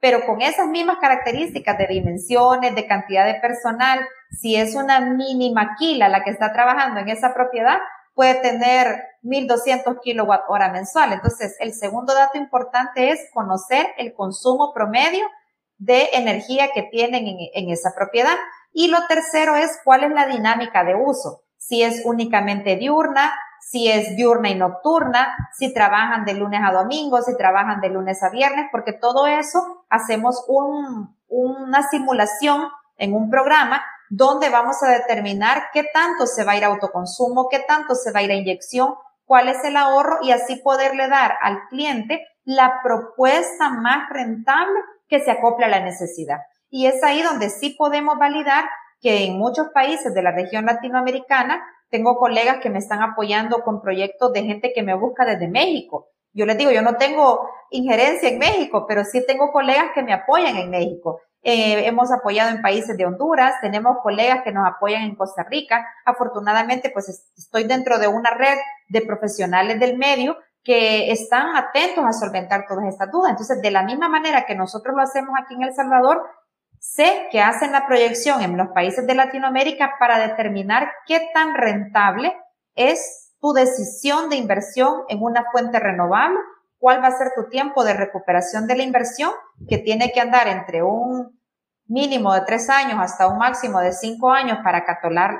pero 0.00 0.26
con 0.26 0.42
esas 0.42 0.66
mismas 0.66 0.96
características 1.00 1.78
de 1.78 1.86
dimensiones, 1.86 2.74
de 2.74 2.88
cantidad 2.88 3.24
de 3.24 3.38
personal, 3.38 4.00
si 4.32 4.56
es 4.56 4.74
una 4.74 4.98
mini 4.98 5.54
maquila 5.54 6.08
la 6.08 6.24
que 6.24 6.30
está 6.30 6.52
trabajando 6.52 6.98
en 6.98 7.10
esa 7.10 7.32
propiedad, 7.32 7.78
puede 8.12 8.34
tener 8.40 9.04
1200 9.22 9.98
kilowatt 10.02 10.46
hora 10.48 10.72
mensual. 10.72 11.12
Entonces, 11.12 11.54
el 11.60 11.72
segundo 11.72 12.12
dato 12.12 12.36
importante 12.38 13.12
es 13.12 13.20
conocer 13.32 13.86
el 13.96 14.12
consumo 14.12 14.72
promedio 14.74 15.28
de 15.78 16.08
energía 16.12 16.70
que 16.74 16.82
tienen 16.90 17.24
en, 17.54 17.70
esa 17.70 17.94
propiedad. 17.94 18.34
Y 18.72 18.88
lo 18.88 19.06
tercero 19.06 19.54
es 19.54 19.78
cuál 19.84 20.02
es 20.02 20.10
la 20.10 20.26
dinámica 20.26 20.82
de 20.82 20.96
uso. 20.96 21.44
Si 21.56 21.84
es 21.84 22.02
únicamente 22.04 22.74
diurna, 22.74 23.32
si 23.68 23.90
es 23.90 24.14
diurna 24.14 24.48
y 24.48 24.54
nocturna, 24.54 25.36
si 25.52 25.74
trabajan 25.74 26.24
de 26.24 26.34
lunes 26.34 26.60
a 26.64 26.72
domingo, 26.72 27.20
si 27.20 27.36
trabajan 27.36 27.80
de 27.80 27.88
lunes 27.88 28.22
a 28.22 28.30
viernes, 28.30 28.66
porque 28.70 28.92
todo 28.92 29.26
eso 29.26 29.84
hacemos 29.90 30.46
una 30.46 31.82
simulación 31.90 32.68
en 32.96 33.12
un 33.12 33.28
programa 33.28 33.84
donde 34.08 34.50
vamos 34.50 34.80
a 34.84 34.90
determinar 34.90 35.64
qué 35.72 35.82
tanto 35.92 36.28
se 36.28 36.44
va 36.44 36.52
a 36.52 36.56
ir 36.58 36.64
a 36.64 36.68
autoconsumo, 36.68 37.48
qué 37.50 37.58
tanto 37.58 37.96
se 37.96 38.12
va 38.12 38.20
a 38.20 38.22
ir 38.22 38.30
a 38.30 38.36
inyección, 38.36 38.94
cuál 39.24 39.48
es 39.48 39.64
el 39.64 39.76
ahorro 39.76 40.18
y 40.22 40.30
así 40.30 40.60
poderle 40.62 41.08
dar 41.08 41.34
al 41.42 41.66
cliente 41.68 42.24
la 42.44 42.78
propuesta 42.84 43.70
más 43.70 44.08
rentable 44.10 44.78
que 45.08 45.18
se 45.18 45.32
acople 45.32 45.64
a 45.64 45.70
la 45.70 45.80
necesidad. 45.80 46.38
Y 46.70 46.86
es 46.86 47.02
ahí 47.02 47.20
donde 47.20 47.50
sí 47.50 47.74
podemos 47.76 48.16
validar 48.16 48.64
que 49.00 49.24
en 49.24 49.36
muchos 49.36 49.70
países 49.74 50.14
de 50.14 50.22
la 50.22 50.30
región 50.30 50.66
latinoamericana 50.66 51.64
tengo 51.90 52.16
colegas 52.16 52.58
que 52.62 52.70
me 52.70 52.78
están 52.78 53.02
apoyando 53.02 53.62
con 53.62 53.80
proyectos 53.80 54.32
de 54.32 54.44
gente 54.44 54.72
que 54.74 54.82
me 54.82 54.94
busca 54.94 55.24
desde 55.24 55.48
México. 55.48 56.08
Yo 56.32 56.44
les 56.44 56.58
digo, 56.58 56.70
yo 56.70 56.82
no 56.82 56.96
tengo 56.96 57.48
injerencia 57.70 58.28
en 58.28 58.38
México, 58.38 58.84
pero 58.86 59.04
sí 59.04 59.24
tengo 59.26 59.52
colegas 59.52 59.86
que 59.94 60.02
me 60.02 60.12
apoyan 60.12 60.56
en 60.56 60.70
México. 60.70 61.20
Eh, 61.42 61.86
hemos 61.86 62.10
apoyado 62.12 62.50
en 62.50 62.60
países 62.60 62.96
de 62.96 63.06
Honduras, 63.06 63.54
tenemos 63.60 63.98
colegas 64.02 64.42
que 64.42 64.52
nos 64.52 64.66
apoyan 64.66 65.02
en 65.02 65.14
Costa 65.14 65.44
Rica. 65.44 65.86
Afortunadamente, 66.04 66.90
pues 66.90 67.30
estoy 67.36 67.64
dentro 67.64 67.98
de 67.98 68.08
una 68.08 68.30
red 68.30 68.58
de 68.88 69.00
profesionales 69.02 69.78
del 69.78 69.96
medio 69.96 70.36
que 70.64 71.12
están 71.12 71.54
atentos 71.54 72.04
a 72.04 72.12
solventar 72.12 72.66
todas 72.66 72.86
estas 72.86 73.10
dudas. 73.12 73.30
Entonces, 73.30 73.62
de 73.62 73.70
la 73.70 73.84
misma 73.84 74.08
manera 74.08 74.44
que 74.44 74.56
nosotros 74.56 74.96
lo 74.96 75.02
hacemos 75.02 75.30
aquí 75.40 75.54
en 75.54 75.62
El 75.62 75.74
Salvador, 75.74 76.20
sé 76.94 77.28
que 77.30 77.40
hacen 77.40 77.72
la 77.72 77.86
proyección 77.86 78.42
en 78.42 78.56
los 78.56 78.68
países 78.68 79.06
de 79.06 79.14
Latinoamérica 79.14 79.96
para 79.98 80.18
determinar 80.18 80.90
qué 81.06 81.28
tan 81.34 81.54
rentable 81.54 82.34
es 82.74 83.34
tu 83.40 83.52
decisión 83.52 84.30
de 84.30 84.36
inversión 84.36 85.02
en 85.08 85.22
una 85.22 85.44
fuente 85.52 85.78
renovable 85.78 86.38
cuál 86.78 87.02
va 87.02 87.08
a 87.08 87.18
ser 87.18 87.28
tu 87.34 87.48
tiempo 87.48 87.84
de 87.84 87.94
recuperación 87.94 88.66
de 88.66 88.76
la 88.76 88.82
inversión, 88.82 89.30
que 89.68 89.78
tiene 89.78 90.12
que 90.12 90.20
andar 90.20 90.46
entre 90.46 90.82
un 90.82 91.40
mínimo 91.86 92.34
de 92.34 92.42
tres 92.42 92.68
años 92.68 92.98
hasta 93.00 93.28
un 93.28 93.38
máximo 93.38 93.80
de 93.80 93.92
cinco 93.92 94.30
años 94.30 94.58
para 94.62 94.84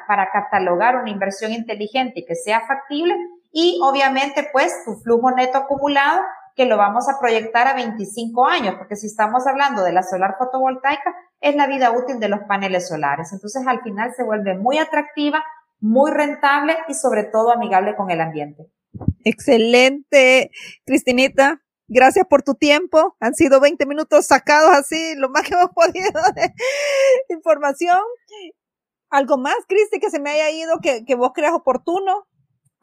para 0.06 0.30
catalogar 0.30 0.96
una 0.96 1.10
inversión 1.10 1.52
inteligente 1.52 2.20
y 2.20 2.24
que 2.24 2.34
sea 2.34 2.66
factible, 2.66 3.14
y 3.52 3.78
obviamente 3.82 4.48
pues 4.52 4.72
tu 4.84 4.94
flujo 4.96 5.30
neto 5.30 5.58
acumulado 5.58 6.20
que 6.56 6.64
lo 6.64 6.78
vamos 6.78 7.06
a 7.08 7.20
proyectar 7.20 7.68
a 7.68 7.74
25 7.74 8.46
años, 8.46 8.76
porque 8.78 8.96
si 8.96 9.06
estamos 9.06 9.46
hablando 9.46 9.84
de 9.84 9.92
la 9.92 10.02
solar 10.02 10.36
fotovoltaica, 10.38 11.14
es 11.40 11.54
la 11.54 11.66
vida 11.66 11.92
útil 11.92 12.18
de 12.18 12.30
los 12.30 12.40
paneles 12.48 12.88
solares. 12.88 13.30
Entonces 13.32 13.62
al 13.66 13.82
final 13.82 14.12
se 14.16 14.24
vuelve 14.24 14.56
muy 14.56 14.78
atractiva, 14.78 15.44
muy 15.80 16.10
rentable 16.10 16.76
y 16.88 16.94
sobre 16.94 17.24
todo 17.24 17.52
amigable 17.52 17.94
con 17.94 18.10
el 18.10 18.22
ambiente. 18.22 18.72
Excelente, 19.22 20.50
Cristinita. 20.86 21.62
Gracias 21.88 22.26
por 22.28 22.42
tu 22.42 22.54
tiempo. 22.54 23.16
Han 23.20 23.34
sido 23.34 23.60
20 23.60 23.84
minutos 23.84 24.26
sacados 24.26 24.72
así, 24.72 25.14
lo 25.16 25.28
más 25.28 25.42
que 25.42 25.54
hemos 25.54 25.70
podido 25.72 26.20
de 26.34 26.54
información. 27.28 28.00
¿Algo 29.10 29.36
más, 29.36 29.56
Cristi, 29.68 30.00
que 30.00 30.10
se 30.10 30.20
me 30.20 30.30
haya 30.30 30.50
ido 30.50 30.80
que, 30.80 31.04
que 31.04 31.14
vos 31.14 31.32
creas 31.34 31.52
oportuno? 31.52 32.26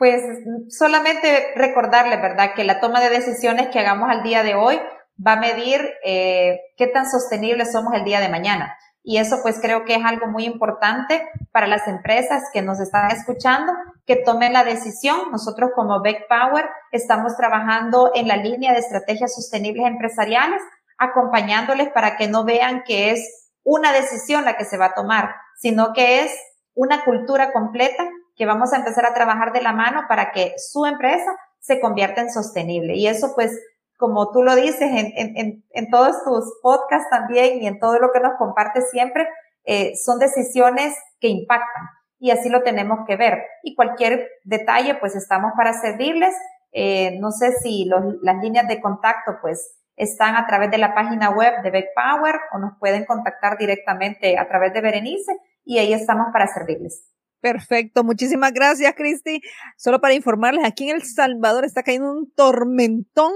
Pues 0.03 0.21
solamente 0.67 1.53
recordarle, 1.55 2.17
¿verdad?, 2.17 2.55
que 2.57 2.65
la 2.65 2.81
toma 2.81 2.99
de 2.99 3.09
decisiones 3.09 3.69
que 3.69 3.79
hagamos 3.79 4.09
al 4.09 4.21
día 4.21 4.43
de 4.43 4.53
hoy 4.53 4.77
va 5.25 5.31
a 5.31 5.39
medir 5.39 5.79
eh, 6.03 6.59
qué 6.75 6.87
tan 6.87 7.09
sostenibles 7.09 7.71
somos 7.71 7.93
el 7.93 8.03
día 8.03 8.19
de 8.19 8.27
mañana. 8.27 8.75
Y 9.01 9.19
eso 9.19 9.37
pues 9.41 9.61
creo 9.61 9.85
que 9.85 9.95
es 9.95 10.03
algo 10.03 10.27
muy 10.27 10.43
importante 10.43 11.25
para 11.53 11.67
las 11.67 11.87
empresas 11.87 12.43
que 12.51 12.61
nos 12.61 12.81
están 12.81 13.11
escuchando, 13.11 13.71
que 14.05 14.17
tomen 14.17 14.51
la 14.51 14.65
decisión. 14.65 15.31
Nosotros 15.31 15.69
como 15.73 16.01
Beck 16.01 16.27
Power 16.27 16.65
estamos 16.91 17.37
trabajando 17.37 18.11
en 18.13 18.27
la 18.27 18.35
línea 18.35 18.73
de 18.73 18.79
estrategias 18.79 19.33
sostenibles 19.33 19.85
empresariales, 19.87 20.61
acompañándoles 20.97 21.87
para 21.93 22.17
que 22.17 22.27
no 22.27 22.43
vean 22.43 22.83
que 22.85 23.11
es 23.11 23.51
una 23.63 23.93
decisión 23.93 24.43
la 24.43 24.57
que 24.57 24.65
se 24.65 24.77
va 24.77 24.87
a 24.87 24.95
tomar, 24.95 25.33
sino 25.55 25.93
que 25.93 26.25
es 26.25 26.37
una 26.73 27.05
cultura 27.05 27.53
completa 27.53 28.03
que 28.35 28.45
vamos 28.45 28.73
a 28.73 28.77
empezar 28.77 29.05
a 29.05 29.13
trabajar 29.13 29.53
de 29.53 29.61
la 29.61 29.73
mano 29.73 30.03
para 30.07 30.31
que 30.31 30.53
su 30.57 30.85
empresa 30.85 31.31
se 31.59 31.79
convierta 31.79 32.21
en 32.21 32.31
sostenible. 32.31 32.95
Y 32.95 33.07
eso 33.07 33.33
pues 33.35 33.57
como 33.97 34.31
tú 34.31 34.43
lo 34.43 34.55
dices 34.55 34.89
en, 34.91 35.89
todos 35.89 36.23
tus 36.25 36.59
podcasts 36.61 37.09
también 37.09 37.61
y 37.61 37.67
en 37.67 37.79
todo 37.79 37.99
lo 37.99 38.11
que 38.11 38.19
nos 38.19 38.33
compartes 38.37 38.89
siempre, 38.91 39.27
eh, 39.63 39.95
son 39.95 40.19
decisiones 40.19 40.93
que 41.21 41.29
impactan 41.29 41.87
y 42.19 42.31
así 42.31 42.49
lo 42.49 42.63
tenemos 42.63 42.99
que 43.07 43.15
ver. 43.15 43.43
Y 43.63 43.75
cualquier 43.75 44.29
detalle, 44.43 44.95
pues 44.95 45.15
estamos 45.15 45.53
para 45.55 45.73
servirles. 45.73 46.35
Eh, 46.71 47.17
no 47.19 47.31
sé 47.31 47.53
si 47.61 47.85
las 48.21 48.41
líneas 48.41 48.67
de 48.67 48.81
contacto, 48.81 49.37
pues 49.41 49.77
están 49.95 50.35
a 50.35 50.47
través 50.47 50.71
de 50.71 50.79
la 50.79 50.95
página 50.95 51.29
web 51.29 51.61
de 51.63 51.71
Beck 51.71 51.89
Power 51.95 52.35
o 52.53 52.59
nos 52.59 52.77
pueden 52.79 53.05
contactar 53.05 53.57
directamente 53.57 54.37
a 54.37 54.47
través 54.47 54.73
de 54.73 54.81
Berenice 54.81 55.33
y 55.63 55.79
ahí 55.79 55.93
estamos 55.93 56.27
para 56.33 56.47
servirles. 56.47 57.12
Perfecto, 57.43 58.05
muchísimas 58.05 58.53
gracias, 58.53 58.95
Cristi. 58.95 59.41
Solo 59.75 59.99
para 59.99 60.13
informarles, 60.13 60.63
aquí 60.63 60.89
en 60.89 60.95
El 60.95 61.03
Salvador 61.03 61.65
está 61.65 61.83
cayendo 61.83 62.09
un 62.09 62.31
tormentón. 62.31 63.33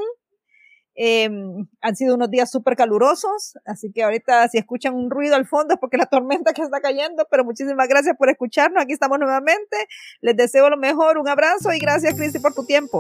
Em, 0.96 1.68
han 1.82 1.96
sido 1.98 2.16
unos 2.16 2.32
días 2.32 2.50
súper 2.50 2.78
calurosos, 2.78 3.58
así 3.66 3.92
que 3.92 4.04
ahorita 4.04 4.48
si 4.48 4.60
escuchan 4.60 4.96
un 4.96 5.12
ruido 5.12 5.36
al 5.36 5.46
fondo 5.46 5.74
es 5.74 5.80
porque 5.82 5.98
la 5.98 6.06
tormenta 6.10 6.54
que 6.54 6.62
está 6.62 6.80
cayendo, 6.80 7.28
pero 7.30 7.44
muchísimas 7.44 7.90
gracias 7.90 8.16
por 8.18 8.30
escucharnos. 8.30 8.82
Aquí 8.82 8.94
estamos 8.94 9.20
nuevamente. 9.20 9.76
Les 10.22 10.38
deseo 10.38 10.70
lo 10.70 10.78
mejor, 10.78 11.18
un 11.18 11.28
abrazo 11.28 11.74
y 11.74 11.80
gracias, 11.80 12.16
Cristi, 12.16 12.40
por 12.40 12.54
tu 12.54 12.66
tiempo. 12.66 13.00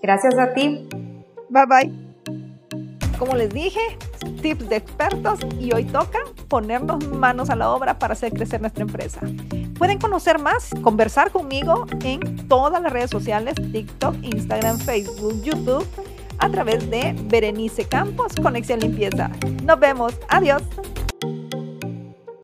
Gracias 0.00 0.38
a 0.38 0.54
ti. 0.54 0.88
Bye 1.50 1.66
bye. 1.66 3.18
Como 3.18 3.36
les 3.36 3.50
dije, 3.50 3.80
tips 4.40 4.68
de 4.68 4.76
expertos 4.76 5.40
y 5.58 5.72
hoy 5.72 5.84
toca 5.84 6.18
ponernos 6.48 7.06
manos 7.08 7.50
a 7.50 7.56
la 7.56 7.70
obra 7.70 7.98
para 7.98 8.12
hacer 8.12 8.32
crecer 8.32 8.60
nuestra 8.60 8.82
empresa. 8.82 9.20
Pueden 9.78 9.98
conocer 9.98 10.38
más, 10.38 10.70
conversar 10.82 11.30
conmigo 11.30 11.86
en 12.02 12.48
todas 12.48 12.82
las 12.82 12.92
redes 12.92 13.10
sociales, 13.10 13.54
TikTok, 13.72 14.16
Instagram, 14.22 14.78
Facebook, 14.78 15.42
YouTube, 15.42 15.86
a 16.38 16.48
través 16.48 16.88
de 16.90 17.14
Berenice 17.24 17.84
Campos, 17.84 18.32
Conexión 18.40 18.80
Limpieza. 18.80 19.30
Nos 19.64 19.78
vemos. 19.78 20.14
Adiós. 20.28 20.62